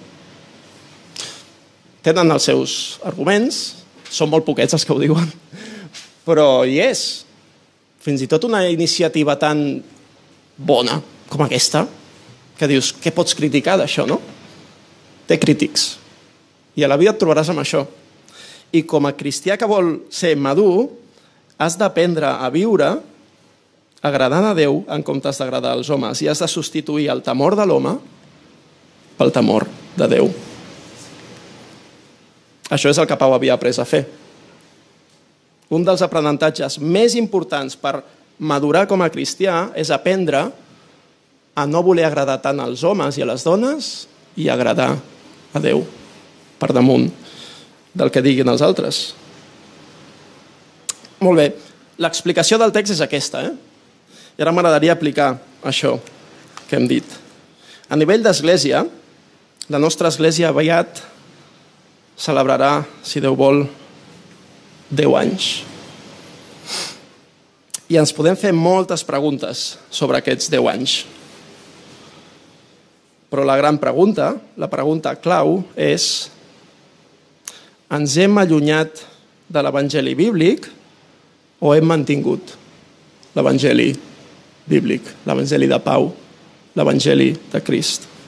Tenen 2.05 2.31
els 2.31 2.45
seus 2.47 2.73
arguments, 3.03 3.59
són 4.09 4.31
molt 4.31 4.45
poquets 4.47 4.73
els 4.75 4.85
que 4.88 4.95
ho 4.95 4.99
diuen, 5.01 5.27
però 6.27 6.63
hi 6.65 6.79
és. 6.83 7.25
Fins 7.99 8.23
i 8.23 8.29
tot 8.31 8.45
una 8.47 8.63
iniciativa 8.71 9.35
tan 9.39 9.81
bona 10.55 10.99
com 11.29 11.43
aquesta, 11.43 11.83
que 12.59 12.67
dius, 12.67 12.93
què 12.95 13.12
pots 13.15 13.35
criticar 13.35 13.77
d'això, 13.79 14.07
no? 14.07 14.19
Té 15.27 15.38
crítics. 15.39 15.93
I 16.79 16.83
a 16.83 16.89
la 16.89 16.97
vida 16.99 17.13
et 17.13 17.19
trobaràs 17.21 17.51
amb 17.51 17.63
això. 17.63 17.85
I 18.71 18.83
com 18.88 19.07
a 19.07 19.15
cristià 19.17 19.57
que 19.59 19.67
vol 19.69 19.97
ser 20.12 20.35
madur, 20.39 20.89
has 21.59 21.75
d'aprendre 21.79 22.31
a 22.39 22.47
viure 22.53 22.93
agradant 24.01 24.47
a 24.47 24.55
Déu 24.55 24.85
en 24.88 25.03
comptes 25.03 25.41
d'agradar 25.41 25.75
als 25.75 25.89
homes 25.91 26.21
i 26.23 26.29
has 26.31 26.39
de 26.39 26.47
substituir 26.47 27.09
el 27.12 27.23
temor 27.25 27.59
de 27.59 27.67
l'home 27.67 27.97
pel 29.19 29.35
temor 29.35 29.67
de 29.99 30.07
Déu. 30.07 30.31
Això 32.69 32.91
és 32.91 32.99
el 33.01 33.08
que 33.10 33.17
Pau 33.17 33.34
havia 33.34 33.55
après 33.58 33.77
a 33.82 33.86
fer. 33.86 34.03
Un 35.69 35.86
dels 35.86 36.01
aprenentatges 36.05 36.79
més 36.82 37.15
importants 37.17 37.75
per 37.77 37.99
madurar 38.39 38.86
com 38.89 39.01
a 39.01 39.10
cristià 39.12 39.69
és 39.77 39.91
aprendre 39.93 40.47
a 41.55 41.65
no 41.67 41.84
voler 41.84 42.05
agradar 42.08 42.39
tant 42.41 42.62
als 42.63 42.84
homes 42.88 43.17
i 43.17 43.25
a 43.25 43.29
les 43.29 43.43
dones 43.43 43.89
i 44.39 44.47
agradar 44.49 44.93
a 45.53 45.62
Déu 45.62 45.84
per 46.60 46.71
damunt 46.75 47.10
del 47.93 48.12
que 48.13 48.23
diguin 48.23 48.49
els 48.49 48.63
altres. 48.63 49.01
Molt 51.19 51.36
bé, 51.41 51.47
l'explicació 51.99 52.60
del 52.62 52.71
text 52.71 52.95
és 52.95 53.03
aquesta. 53.03 53.43
Eh? 53.49 53.53
I 54.38 54.45
ara 54.45 54.53
m'agradaria 54.55 54.95
aplicar 54.95 55.34
això 55.67 55.97
que 56.69 56.77
hem 56.77 56.88
dit. 56.88 57.05
A 57.89 57.97
nivell 57.97 58.23
d'església, 58.23 58.86
la 59.69 59.82
nostra 59.82 60.08
església 60.13 60.53
aviat 60.53 61.01
celebrarà, 62.19 62.84
si 63.01 63.23
Déu 63.23 63.38
vol, 63.39 63.63
10 64.91 65.15
anys. 65.21 65.47
I 67.89 67.97
ens 67.97 68.12
podem 68.13 68.36
fer 68.38 68.51
moltes 68.53 69.05
preguntes 69.08 69.79
sobre 69.89 70.19
aquests 70.19 70.51
10 70.51 70.67
anys. 70.69 70.97
Però 73.29 73.45
la 73.45 73.58
gran 73.58 73.79
pregunta, 73.82 74.34
la 74.58 74.69
pregunta 74.69 75.15
clau, 75.21 75.62
és 75.77 76.29
ens 77.89 78.17
hem 78.21 78.38
allunyat 78.41 79.05
de 79.49 79.63
l'Evangeli 79.65 80.13
bíblic 80.17 80.67
o 81.62 81.73
hem 81.73 81.88
mantingut 81.89 82.53
l'Evangeli 83.38 83.89
bíblic, 84.69 85.05
l'Evangeli 85.25 85.69
de 85.69 85.79
Pau, 85.82 86.12
l'Evangeli 86.77 87.32
de 87.53 87.62
Crist. 87.65 88.18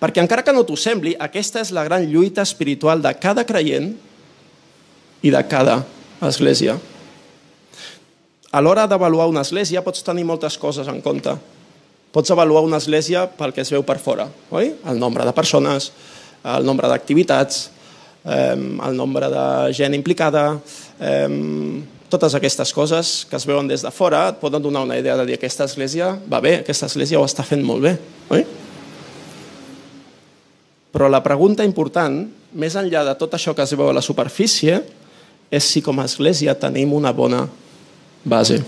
Perquè 0.00 0.22
encara 0.22 0.42
que 0.44 0.52
no 0.52 0.64
t'ho 0.66 0.76
sembli, 0.78 1.14
aquesta 1.18 1.62
és 1.62 1.70
la 1.74 1.84
gran 1.86 2.06
lluita 2.10 2.42
espiritual 2.42 3.02
de 3.02 3.12
cada 3.20 3.44
creient 3.46 3.92
i 5.22 5.30
de 5.32 5.42
cada 5.48 5.80
església. 6.24 6.76
A 8.54 8.60
l'hora 8.62 8.86
d'avaluar 8.86 9.26
una 9.30 9.42
església 9.42 9.82
pots 9.82 10.04
tenir 10.06 10.26
moltes 10.28 10.58
coses 10.60 10.88
en 10.90 11.00
compte. 11.02 11.32
Pots 12.14 12.30
avaluar 12.30 12.62
una 12.62 12.78
església 12.78 13.24
pel 13.26 13.50
que 13.54 13.64
es 13.64 13.72
veu 13.74 13.82
per 13.82 13.98
fora, 13.98 14.28
oi? 14.54 14.70
El 14.86 15.00
nombre 15.02 15.24
de 15.26 15.32
persones, 15.34 15.90
el 16.46 16.66
nombre 16.66 16.86
d'activitats, 16.90 17.70
el 18.24 18.94
nombre 18.94 19.28
de 19.32 19.46
gent 19.74 19.96
implicada, 19.96 20.44
totes 22.08 22.36
aquestes 22.38 22.70
coses 22.72 23.24
que 23.26 23.34
es 23.36 23.46
veuen 23.48 23.66
des 23.66 23.82
de 23.82 23.90
fora 23.90 24.28
et 24.30 24.38
poden 24.38 24.62
donar 24.62 24.84
una 24.86 24.96
idea 25.00 25.16
de 25.18 25.26
dir 25.26 25.34
aquesta 25.34 25.66
església 25.66 26.12
va 26.30 26.38
bé, 26.44 26.60
aquesta 26.60 26.86
església 26.86 27.18
ho 27.18 27.26
està 27.26 27.42
fent 27.42 27.64
molt 27.66 27.82
bé. 27.82 27.96
Oi? 28.30 28.44
Però 30.94 31.08
la 31.10 31.24
pregunta 31.24 31.66
important, 31.66 32.20
més 32.54 32.76
enllà 32.78 33.02
de 33.08 33.16
tot 33.18 33.32
això 33.34 33.50
que 33.50 33.64
es 33.66 33.74
veu 33.74 33.88
a 33.90 33.96
la 33.96 34.04
superfície, 34.04 34.78
és 35.50 35.66
si 35.66 35.82
com 35.82 35.98
a 35.98 36.06
església 36.06 36.54
tenim 36.54 36.94
una 36.94 37.10
bona 37.10 37.42
base. 38.22 38.60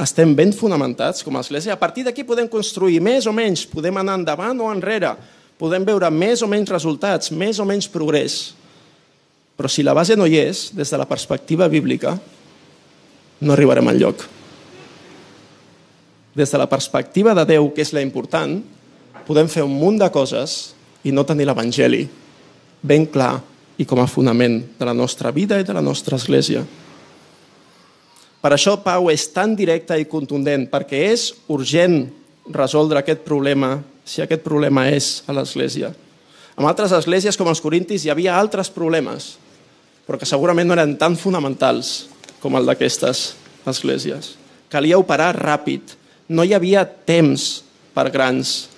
Estem 0.00 0.30
ben 0.38 0.54
fonamentats 0.54 1.26
com 1.26 1.34
a 1.34 1.42
església. 1.42 1.74
A 1.74 1.80
partir 1.80 2.06
d'aquí 2.06 2.22
podem 2.24 2.46
construir 2.48 3.02
més 3.02 3.26
o 3.26 3.34
menys, 3.34 3.66
podem 3.66 3.98
anar 3.98 4.16
endavant 4.20 4.62
o 4.62 4.70
enrere, 4.70 5.12
podem 5.58 5.84
veure 5.84 6.08
més 6.14 6.40
o 6.40 6.48
menys 6.48 6.70
resultats, 6.70 7.34
més 7.34 7.58
o 7.58 7.66
menys 7.66 7.90
progrés. 7.90 8.54
Però 9.58 9.68
si 9.68 9.82
la 9.82 9.92
base 9.92 10.14
no 10.16 10.24
hi 10.24 10.38
és, 10.38 10.68
des 10.72 10.88
de 10.88 11.02
la 11.02 11.10
perspectiva 11.10 11.66
bíblica, 11.68 12.14
no 13.42 13.52
arribarem 13.52 13.90
al 13.90 13.98
lloc. 13.98 14.22
Des 16.38 16.54
de 16.54 16.58
la 16.62 16.70
perspectiva 16.70 17.34
de 17.34 17.44
Déu, 17.56 17.74
que 17.74 17.82
és 17.82 17.92
la 17.92 18.06
important, 18.06 18.60
podem 19.30 19.46
fer 19.46 19.62
un 19.62 19.76
munt 19.78 20.00
de 20.00 20.08
coses 20.10 20.72
i 21.06 21.12
no 21.14 21.22
tenir 21.22 21.46
l'Evangeli 21.46 22.02
ben 22.82 23.04
clar 23.06 23.36
i 23.78 23.86
com 23.86 24.00
a 24.02 24.08
fonament 24.10 24.58
de 24.74 24.88
la 24.88 24.94
nostra 24.96 25.30
vida 25.30 25.60
i 25.60 25.66
de 25.66 25.76
la 25.76 25.82
nostra 25.84 26.18
església. 26.18 26.64
Per 28.40 28.50
això 28.50 28.74
Pau 28.82 29.06
és 29.12 29.28
tan 29.30 29.54
directe 29.54 29.94
i 30.00 30.08
contundent, 30.10 30.64
perquè 30.72 31.04
és 31.12 31.28
urgent 31.52 32.02
resoldre 32.50 32.98
aquest 32.98 33.22
problema 33.22 33.76
si 34.04 34.24
aquest 34.24 34.42
problema 34.42 34.88
és 34.90 35.20
a 35.28 35.36
l'Església. 35.36 35.92
En 36.58 36.66
altres 36.66 36.90
esglésies, 36.96 37.38
com 37.38 37.48
els 37.52 37.62
Corintis, 37.62 38.02
hi 38.02 38.10
havia 38.10 38.34
altres 38.34 38.72
problemes, 38.74 39.36
però 40.08 40.18
que 40.18 40.26
segurament 40.26 40.66
no 40.66 40.74
eren 40.74 40.96
tan 40.98 41.14
fonamentals 41.14 42.08
com 42.42 42.58
el 42.58 42.66
d'aquestes 42.66 43.22
esglésies. 43.70 44.34
Calia 44.72 44.98
operar 44.98 45.36
ràpid. 45.38 45.94
No 46.34 46.42
hi 46.42 46.56
havia 46.56 46.82
temps 46.84 47.62
per 47.94 48.08
grans 48.10 48.70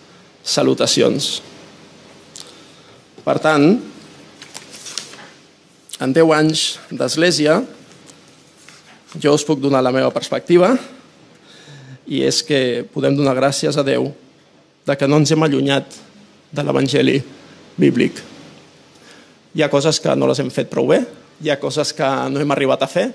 salutacions. 0.42 1.40
Per 3.22 3.38
tant, 3.38 3.78
en 6.02 6.10
10 6.10 6.34
anys 6.34 6.64
d'església, 6.90 7.60
jo 9.22 9.34
us 9.36 9.44
puc 9.46 9.60
donar 9.62 9.82
la 9.84 9.92
meva 9.94 10.10
perspectiva 10.10 10.72
i 12.08 12.24
és 12.26 12.42
que 12.42 12.82
podem 12.90 13.14
donar 13.14 13.36
gràcies 13.38 13.76
a 13.78 13.84
Déu 13.86 14.08
de 14.82 14.96
que 14.98 15.06
no 15.06 15.20
ens 15.20 15.30
hem 15.30 15.44
allunyat 15.46 15.94
de 16.50 16.62
l'Evangeli 16.64 17.20
bíblic. 17.78 18.18
Hi 19.54 19.62
ha 19.62 19.70
coses 19.70 20.00
que 20.02 20.16
no 20.16 20.26
les 20.26 20.40
hem 20.42 20.50
fet 20.50 20.70
prou 20.72 20.88
bé, 20.90 21.02
hi 21.42 21.52
ha 21.52 21.60
coses 21.60 21.92
que 21.94 22.08
no 22.32 22.40
hem 22.40 22.54
arribat 22.54 22.82
a 22.82 22.90
fer, 22.90 23.12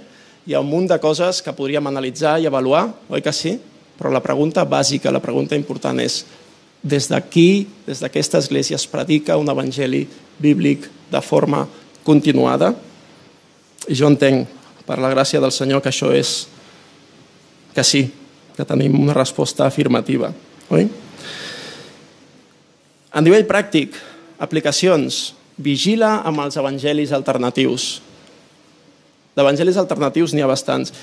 hi 0.47 0.55
ha 0.55 0.61
un 0.63 0.69
munt 0.69 0.87
de 0.87 0.99
coses 1.03 1.41
que 1.43 1.51
podríem 1.51 1.89
analitzar 1.89 2.37
i 2.39 2.47
avaluar, 2.47 2.87
oi 3.09 3.21
que 3.25 3.33
sí? 3.35 3.57
Però 3.97 4.13
la 4.13 4.23
pregunta 4.23 4.63
bàsica, 4.63 5.11
la 5.11 5.23
pregunta 5.23 5.57
important 5.57 5.99
és 5.99 6.21
des 6.83 7.07
d'aquí, 7.09 7.67
des 7.87 8.01
d'aquesta 8.03 8.39
església, 8.39 8.75
es 8.75 8.87
predica 8.87 9.37
un 9.37 9.49
evangeli 9.49 10.05
bíblic 10.39 10.89
de 11.11 11.21
forma 11.21 11.65
continuada? 12.03 12.73
I 13.87 13.95
jo 13.95 14.09
entenc, 14.11 14.47
per 14.87 14.99
la 15.03 15.11
gràcia 15.11 15.41
del 15.43 15.51
Senyor, 15.51 15.81
que 15.83 15.91
això 15.91 16.13
és 16.15 16.47
que 17.75 17.83
sí, 17.83 18.07
que 18.55 18.65
tenim 18.65 18.95
una 18.99 19.13
resposta 19.13 19.67
afirmativa. 19.67 20.31
Oi? 20.73 20.87
A 23.13 23.21
nivell 23.21 23.45
pràctic, 23.49 23.95
aplicacions. 24.41 25.33
Vigila 25.57 26.19
amb 26.27 26.43
els 26.43 26.57
evangelis 26.59 27.13
alternatius. 27.15 27.97
D'evangelis 29.37 29.77
alternatius 29.77 30.33
n'hi 30.33 30.43
ha 30.45 30.49
bastants. 30.49 30.93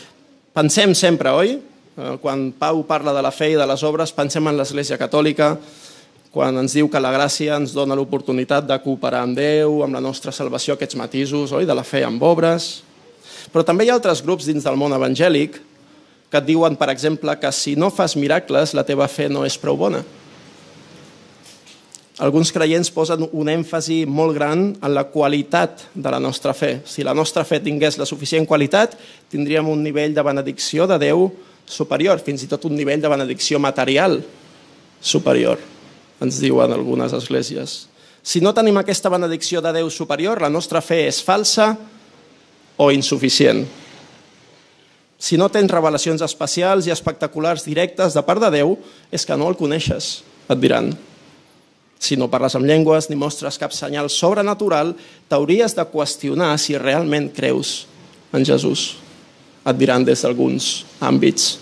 Pensem 0.55 0.95
sempre, 0.95 1.33
oi? 1.35 1.57
Eh, 1.95 2.17
quan 2.19 2.49
Pau 2.51 2.83
parla 2.83 3.13
de 3.15 3.23
la 3.23 3.31
fe 3.31 3.53
i 3.53 3.59
de 3.59 3.67
les 3.71 3.83
obres, 3.87 4.11
pensem 4.11 4.43
en 4.51 4.57
l'Església 4.59 4.99
Catòlica, 4.99 5.53
quan 6.35 6.57
ens 6.59 6.73
diu 6.75 6.89
que 6.91 6.99
la 6.99 7.13
gràcia 7.15 7.55
ens 7.55 7.71
dona 7.71 7.95
l'oportunitat 7.95 8.67
de 8.67 8.79
cooperar 8.83 9.21
amb 9.23 9.39
Déu, 9.39 9.77
amb 9.85 9.95
la 9.95 10.03
nostra 10.03 10.35
salvació, 10.35 10.75
aquests 10.75 10.99
matisos, 10.99 11.53
oi? 11.55 11.69
de 11.69 11.77
la 11.79 11.85
fe 11.87 12.03
amb 12.03 12.23
obres. 12.27 12.83
Però 13.55 13.63
també 13.63 13.87
hi 13.87 13.93
ha 13.93 13.95
altres 13.95 14.25
grups 14.27 14.51
dins 14.51 14.67
del 14.67 14.81
món 14.81 14.97
evangèlic 14.97 15.61
que 16.33 16.43
et 16.43 16.49
diuen, 16.49 16.75
per 16.75 16.91
exemple, 16.91 17.31
que 17.39 17.55
si 17.55 17.77
no 17.79 17.93
fas 17.95 18.17
miracles, 18.19 18.75
la 18.75 18.83
teva 18.83 19.07
fe 19.07 19.29
no 19.31 19.47
és 19.47 19.55
prou 19.55 19.79
bona. 19.79 20.03
Alguns 22.19 22.51
creients 22.55 22.91
posen 22.91 23.23
un 23.31 23.55
èmfasi 23.55 24.03
molt 24.11 24.35
gran 24.35 24.73
en 24.75 24.95
la 24.95 25.07
qualitat 25.15 25.87
de 25.95 26.11
la 26.11 26.19
nostra 26.19 26.55
fe. 26.59 26.81
Si 26.87 27.07
la 27.07 27.15
nostra 27.15 27.47
fe 27.47 27.63
tingués 27.63 28.03
la 28.03 28.07
suficient 28.07 28.51
qualitat, 28.51 28.99
tindríem 29.31 29.71
un 29.71 29.83
nivell 29.87 30.15
de 30.15 30.27
benedicció 30.27 30.91
de 30.91 30.99
Déu 30.99 31.29
superior, 31.67 32.21
fins 32.25 32.45
i 32.45 32.51
tot 32.51 32.67
un 32.69 32.77
nivell 32.77 33.03
de 33.03 33.11
benedicció 33.11 33.61
material 33.63 34.21
superior, 35.05 35.61
ens 36.21 36.41
diuen 36.41 36.73
algunes 36.73 37.13
esglésies. 37.17 37.85
Si 38.25 38.41
no 38.41 38.55
tenim 38.57 38.79
aquesta 38.81 39.13
benedicció 39.13 39.61
de 39.61 39.75
Déu 39.77 39.91
superior, 39.93 40.41
la 40.41 40.53
nostra 40.53 40.81
fe 40.81 41.03
és 41.11 41.21
falsa 41.21 41.75
o 42.81 42.89
insuficient. 42.91 43.67
Si 45.21 45.37
no 45.41 45.51
tens 45.53 45.71
revelacions 45.71 46.25
especials 46.25 46.89
i 46.89 46.93
espectaculars 46.93 47.65
directes 47.69 48.17
de 48.17 48.23
part 48.25 48.41
de 48.41 48.51
Déu, 48.59 48.79
és 49.13 49.25
que 49.25 49.37
no 49.37 49.49
el 49.53 49.59
coneixes, 49.61 50.23
et 50.49 50.61
diran. 50.61 50.91
Si 52.01 52.17
no 52.21 52.29
parles 52.33 52.57
amb 52.57 52.69
llengües 52.69 53.09
ni 53.09 53.17
mostres 53.17 53.61
cap 53.61 53.73
senyal 53.73 54.11
sobrenatural, 54.13 54.93
t'hauries 55.29 55.77
de 55.77 55.85
qüestionar 55.89 56.57
si 56.61 56.77
realment 56.81 57.31
creus 57.33 57.85
en 58.33 58.45
Jesús. 58.45 59.04
Et 59.65 59.77
diran 59.81 60.05
des 60.05 60.21
d'alguns 60.21 60.85
àmbits. 61.01 61.55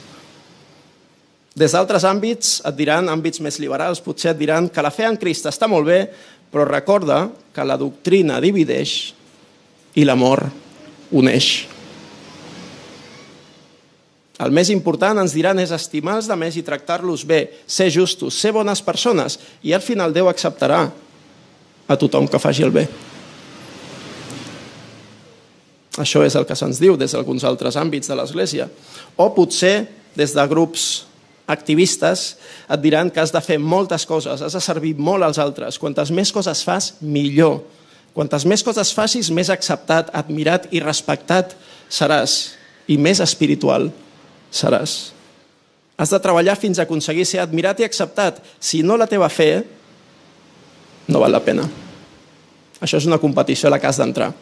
Des 1.54 1.74
d'altres 1.74 2.06
àmbits 2.08 2.60
et 2.64 2.76
diran, 2.76 3.10
àmbits 3.12 3.42
més 3.44 3.58
liberals, 3.60 4.00
potser 4.00 4.32
et 4.32 4.38
diran 4.38 4.70
que 4.72 4.82
la 4.84 4.90
fe 4.94 5.04
en 5.04 5.18
Crist 5.20 5.46
està 5.50 5.68
molt 5.68 5.86
bé, 5.86 6.00
però 6.52 6.64
recorda 6.68 7.26
que 7.52 7.64
la 7.64 7.76
doctrina 7.80 8.40
divideix 8.40 9.12
i 10.00 10.06
l'amor 10.08 10.46
uneix. 11.12 11.52
El 14.42 14.50
més 14.50 14.72
important, 14.72 15.20
ens 15.22 15.36
diran, 15.36 15.60
és 15.62 15.70
estimar 15.70 16.16
els 16.18 16.26
demés 16.26 16.56
i 16.58 16.64
tractar-los 16.66 17.22
bé, 17.28 17.44
ser 17.68 17.90
justos, 17.94 18.34
ser 18.34 18.50
bones 18.56 18.82
persones, 18.82 19.38
i 19.62 19.76
al 19.76 19.84
final 19.84 20.14
Déu 20.16 20.32
acceptarà 20.32 20.86
a 21.86 21.96
tothom 22.00 22.26
que 22.26 22.40
faci 22.42 22.64
el 22.66 22.72
bé. 22.74 22.88
Això 26.00 26.22
és 26.24 26.36
el 26.38 26.46
que 26.48 26.56
se'ns 26.56 26.80
diu 26.80 26.96
des 26.96 27.12
d'alguns 27.12 27.44
altres 27.44 27.76
àmbits 27.76 28.08
de 28.08 28.16
l'Església. 28.16 28.68
O 29.20 29.28
potser 29.36 29.88
des 30.16 30.32
de 30.32 30.44
grups 30.48 31.04
activistes 31.52 32.36
et 32.70 32.80
diran 32.80 33.10
que 33.10 33.20
has 33.20 33.32
de 33.34 33.40
fer 33.44 33.58
moltes 33.60 34.06
coses, 34.08 34.40
has 34.40 34.56
de 34.56 34.62
servir 34.62 34.94
molt 34.96 35.26
als 35.26 35.40
altres. 35.42 35.78
Quantes 35.78 36.12
més 36.14 36.32
coses 36.32 36.62
fas, 36.64 36.94
millor. 37.00 37.60
Quantes 38.16 38.44
més 38.48 38.64
coses 38.64 38.92
facis, 38.92 39.30
més 39.32 39.50
acceptat, 39.52 40.10
admirat 40.16 40.68
i 40.72 40.80
respectat 40.84 41.56
seràs 41.92 42.54
i 42.88 42.96
més 43.00 43.20
espiritual 43.24 43.90
seràs. 44.52 45.12
Has 45.96 46.12
de 46.12 46.20
treballar 46.20 46.56
fins 46.60 46.80
a 46.80 46.86
aconseguir 46.86 47.24
ser 47.28 47.40
admirat 47.42 47.80
i 47.80 47.86
acceptat. 47.86 48.40
Si 48.60 48.82
no 48.82 48.96
la 49.00 49.08
teva 49.08 49.28
fe, 49.32 49.62
no 51.08 51.20
val 51.20 51.32
la 51.32 51.42
pena. 51.44 51.68
Això 52.82 52.98
és 52.98 53.06
una 53.06 53.20
competició 53.22 53.68
a 53.68 53.76
la 53.76 53.78
que 53.80 53.86
has 53.86 54.00
d'entrar, 54.00 54.32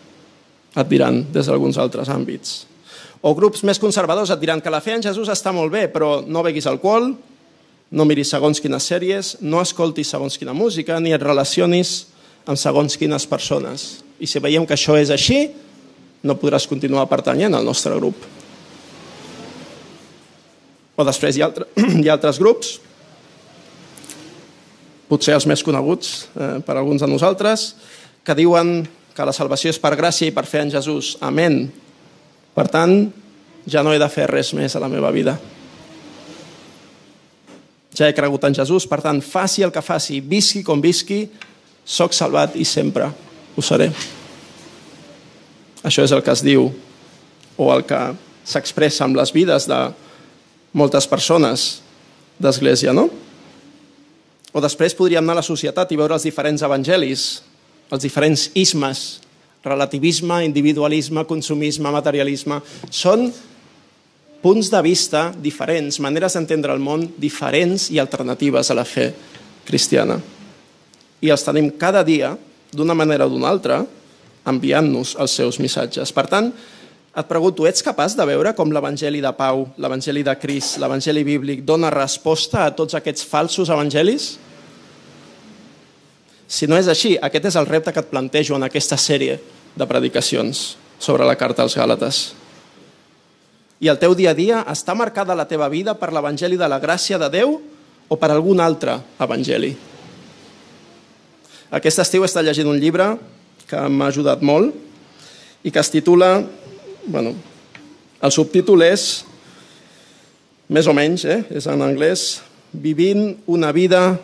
et 0.76 0.90
diran 0.90 1.22
des 1.32 1.48
d'alguns 1.48 1.78
altres 1.80 2.10
àmbits. 2.12 2.64
O 3.20 3.34
grups 3.36 3.64
més 3.68 3.80
conservadors 3.80 4.30
et 4.32 4.40
diran 4.40 4.62
que 4.64 4.72
la 4.72 4.80
fe 4.80 4.94
en 4.96 5.02
Jesús 5.04 5.28
està 5.28 5.52
molt 5.52 5.72
bé, 5.72 5.88
però 5.92 6.20
no 6.24 6.44
beguis 6.46 6.68
alcohol, 6.70 7.10
no 7.90 8.06
miris 8.06 8.30
segons 8.32 8.62
quines 8.62 8.86
sèries, 8.86 9.34
no 9.42 9.60
escoltis 9.60 10.12
segons 10.14 10.38
quina 10.38 10.54
música, 10.56 11.00
ni 11.02 11.12
et 11.12 11.22
relacionis 11.22 12.06
amb 12.46 12.56
segons 12.58 12.96
quines 12.96 13.26
persones. 13.28 14.00
I 14.20 14.28
si 14.30 14.40
veiem 14.40 14.64
que 14.66 14.76
això 14.76 14.96
és 14.96 15.10
així, 15.12 15.50
no 16.22 16.36
podràs 16.38 16.68
continuar 16.70 17.08
pertanyent 17.10 17.56
al 17.56 17.66
nostre 17.66 17.96
grup. 17.98 18.24
O 20.96 21.04
després 21.04 21.36
hi 21.36 21.42
ha, 21.42 21.50
altre, 21.50 21.66
hi 22.02 22.08
ha 22.08 22.16
altres 22.16 22.40
grups, 22.40 22.78
potser 25.10 25.34
els 25.34 25.48
més 25.50 25.64
coneguts 25.66 26.30
eh, 26.38 26.56
per 26.64 26.76
alguns 26.78 27.02
de 27.02 27.10
nosaltres, 27.10 27.74
que 28.24 28.36
diuen 28.38 28.84
que 29.20 29.28
la 29.28 29.36
salvació 29.36 29.68
és 29.72 29.78
per 29.80 29.92
gràcia 30.00 30.30
i 30.30 30.34
per 30.34 30.46
fer 30.48 30.64
en 30.64 30.72
Jesús. 30.72 31.14
Amén. 31.20 31.66
Per 32.56 32.66
tant, 32.72 32.94
ja 33.68 33.84
no 33.84 33.92
he 33.92 34.00
de 34.00 34.08
fer 34.08 34.30
res 34.30 34.54
més 34.56 34.74
a 34.74 34.80
la 34.80 34.88
meva 34.88 35.12
vida. 35.12 35.36
Ja 37.94 38.08
he 38.08 38.16
cregut 38.16 38.46
en 38.48 38.56
Jesús, 38.56 38.86
per 38.88 39.02
tant, 39.04 39.20
faci 39.20 39.66
el 39.66 39.74
que 39.74 39.84
faci, 39.84 40.22
visqui 40.24 40.64
com 40.64 40.80
visqui, 40.80 41.26
sóc 41.84 42.16
salvat 42.16 42.56
i 42.56 42.64
sempre 42.64 43.10
ho 43.10 43.64
seré. 43.64 43.90
Això 45.84 46.04
és 46.06 46.12
el 46.16 46.22
que 46.24 46.32
es 46.32 46.44
diu, 46.44 46.70
o 47.60 47.72
el 47.74 47.84
que 47.84 48.00
s'expressa 48.48 49.04
amb 49.04 49.18
les 49.20 49.34
vides 49.36 49.66
de, 49.68 49.80
moltes 50.72 51.06
persones 51.10 51.80
d'església, 52.40 52.94
no? 52.94 53.08
O 54.50 54.62
després 54.62 54.96
podríem 54.98 55.22
anar 55.22 55.38
a 55.38 55.40
la 55.42 55.46
societat 55.46 55.90
i 55.92 55.98
veure 55.98 56.16
els 56.16 56.26
diferents 56.26 56.62
evangelis, 56.66 57.42
els 57.90 58.02
diferents 58.02 58.48
ismes, 58.54 59.20
relativisme, 59.64 60.40
individualisme, 60.46 61.24
consumisme, 61.28 61.90
materialisme. 61.92 62.60
Són 62.90 63.28
punts 64.40 64.70
de 64.72 64.80
vista 64.82 65.28
diferents, 65.36 66.00
maneres 66.00 66.36
d'entendre 66.36 66.72
el 66.72 66.80
món 66.80 67.04
diferents 67.20 67.90
i 67.92 68.00
alternatives 68.00 68.70
a 68.70 68.78
la 68.78 68.86
fe 68.88 69.10
cristiana. 69.68 70.16
I 71.20 71.28
els 71.28 71.44
tenim 71.44 71.68
cada 71.76 72.02
dia, 72.06 72.32
d'una 72.72 72.96
manera 72.96 73.26
o 73.26 73.32
d'una 73.32 73.50
altra, 73.50 73.82
enviant-nos 74.48 75.16
els 75.20 75.34
seus 75.36 75.58
missatges. 75.60 76.12
Per 76.16 76.24
tant, 76.30 76.48
et 77.10 77.26
pregunto, 77.28 77.66
ets 77.66 77.84
capaç 77.84 78.14
de 78.16 78.24
veure 78.24 78.54
com 78.56 78.70
l'Evangeli 78.72 79.20
de 79.20 79.32
Pau, 79.36 79.66
l'Evangeli 79.82 80.22
de 80.24 80.34
Cris, 80.40 80.76
l'Evangeli 80.80 81.24
bíblic 81.26 81.64
dona 81.66 81.90
resposta 81.92 82.64
a 82.64 82.70
tots 82.72 82.96
aquests 82.96 83.26
falsos 83.26 83.68
evangelis? 83.68 84.36
Si 86.50 86.66
no 86.66 86.74
és 86.74 86.88
així, 86.90 87.14
aquest 87.22 87.46
és 87.52 87.56
el 87.60 87.68
repte 87.68 87.92
que 87.94 88.02
et 88.02 88.10
plantejo 88.10 88.56
en 88.58 88.66
aquesta 88.66 88.98
sèrie 88.98 89.36
de 89.78 89.86
predicacions 89.86 90.74
sobre 90.98 91.26
la 91.28 91.36
carta 91.38 91.62
als 91.62 91.76
Gàlates. 91.78 92.18
I 93.80 93.88
el 93.88 94.00
teu 94.02 94.16
dia 94.18 94.34
a 94.34 94.36
dia 94.36 94.64
està 94.68 94.96
marcada 94.98 95.36
la 95.38 95.46
teva 95.48 95.70
vida 95.70 95.94
per 95.94 96.10
l'Evangeli 96.12 96.58
de 96.58 96.68
la 96.68 96.80
gràcia 96.82 97.20
de 97.22 97.30
Déu 97.32 97.54
o 98.10 98.18
per 98.18 98.32
algun 98.34 98.58
altre 98.60 98.98
Evangeli? 99.22 99.70
Aquest 101.70 102.02
estiu 102.02 102.26
he 102.26 102.28
estat 102.28 102.44
llegint 102.44 102.68
un 102.68 102.82
llibre 102.82 103.12
que 103.70 103.86
m'ha 103.86 104.10
ajudat 104.10 104.42
molt 104.42 104.74
i 105.62 105.70
que 105.70 105.78
es 105.78 105.92
titula 105.94 106.40
bueno, 107.06 107.36
el 108.20 108.32
subtítol 108.34 108.82
és, 108.84 109.22
més 110.68 110.90
o 110.90 110.94
menys, 110.96 111.24
eh, 111.24 111.44
és 111.54 111.70
en 111.70 111.86
anglès, 111.86 112.42
Vivint 112.70 113.32
una 113.50 113.72
vida 113.74 114.20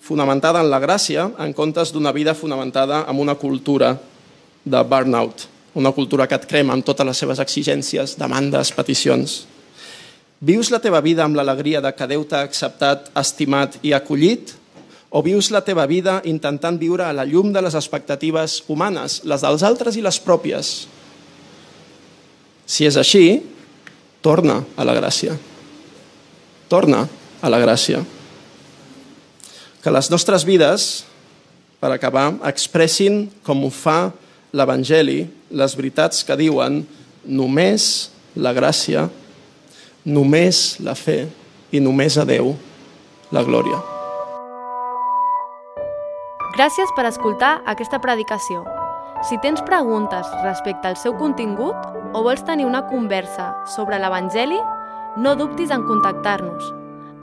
fonamentada 0.00 0.62
en 0.62 0.70
la 0.70 0.80
gràcia 0.80 1.28
en 1.38 1.52
comptes 1.52 1.92
d'una 1.92 2.12
vida 2.12 2.34
fonamentada 2.34 3.04
en 3.08 3.20
una 3.20 3.34
cultura 3.34 3.96
de 4.64 4.82
burnout, 4.82 5.46
una 5.74 5.92
cultura 5.92 6.26
que 6.26 6.36
et 6.38 6.46
crema 6.48 6.72
amb 6.72 6.84
totes 6.84 7.06
les 7.06 7.18
seves 7.18 7.40
exigències, 7.42 8.16
demandes, 8.18 8.72
peticions. 8.72 9.46
Vius 10.40 10.70
la 10.70 10.78
teva 10.78 11.00
vida 11.02 11.24
amb 11.24 11.34
l'alegria 11.34 11.80
de 11.82 11.90
que 11.92 12.06
Déu 12.06 12.22
t'ha 12.24 12.44
acceptat, 12.46 13.10
estimat 13.18 13.78
i 13.82 13.92
acollit? 13.92 14.54
O 15.10 15.22
vius 15.24 15.48
la 15.50 15.64
teva 15.64 15.86
vida 15.88 16.20
intentant 16.28 16.76
viure 16.78 17.06
a 17.06 17.14
la 17.16 17.24
llum 17.24 17.50
de 17.52 17.62
les 17.64 17.74
expectatives 17.74 18.62
humanes, 18.68 19.22
les 19.24 19.42
dels 19.42 19.64
altres 19.64 19.96
i 19.96 20.04
les 20.04 20.20
pròpies? 20.20 20.86
Si 22.68 22.84
és 22.84 22.98
així, 23.00 23.40
torna 24.20 24.60
a 24.76 24.84
la 24.84 24.94
gràcia. 24.94 25.34
Torna 26.68 27.06
a 27.40 27.50
la 27.50 27.60
gràcia. 27.62 28.04
Que 29.82 29.92
les 29.94 30.10
nostres 30.10 30.44
vides, 30.46 31.04
per 31.78 31.92
acabar, 31.94 32.32
expressin 32.48 33.28
com 33.46 33.62
ho 33.64 33.70
fa 33.70 34.10
l'Evangeli, 34.52 35.22
les 35.54 35.76
veritats 35.78 36.24
que 36.26 36.36
diuen 36.38 36.80
només 37.24 38.08
la 38.34 38.54
gràcia, 38.56 39.06
només 40.08 40.78
la 40.82 40.96
fe 40.98 41.26
i 41.70 41.82
només 41.84 42.16
a 42.18 42.24
Déu 42.26 42.54
la 43.34 43.44
glòria. 43.44 43.78
Gràcies 46.56 46.90
per 46.96 47.04
escoltar 47.06 47.58
aquesta 47.70 48.00
predicació. 48.02 48.64
Si 49.28 49.38
tens 49.42 49.62
preguntes 49.66 50.26
respecte 50.42 50.88
al 50.90 50.96
seu 50.98 51.14
contingut 51.18 51.76
o 52.14 52.22
vols 52.24 52.42
tenir 52.46 52.66
una 52.66 52.84
conversa 52.88 53.52
sobre 53.66 53.98
l'Evangeli, 54.02 54.58
no 55.18 55.34
dubtis 55.38 55.70
en 55.74 55.84
contactar-nos. 55.86 56.72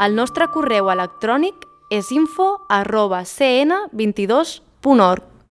El 0.04 0.16
nostre 0.16 0.48
correu 0.52 0.92
electrònic 0.92 1.66
és 1.88 2.10
info 2.10 2.62
arroba 2.68 3.22
cn22.org. 3.24 5.35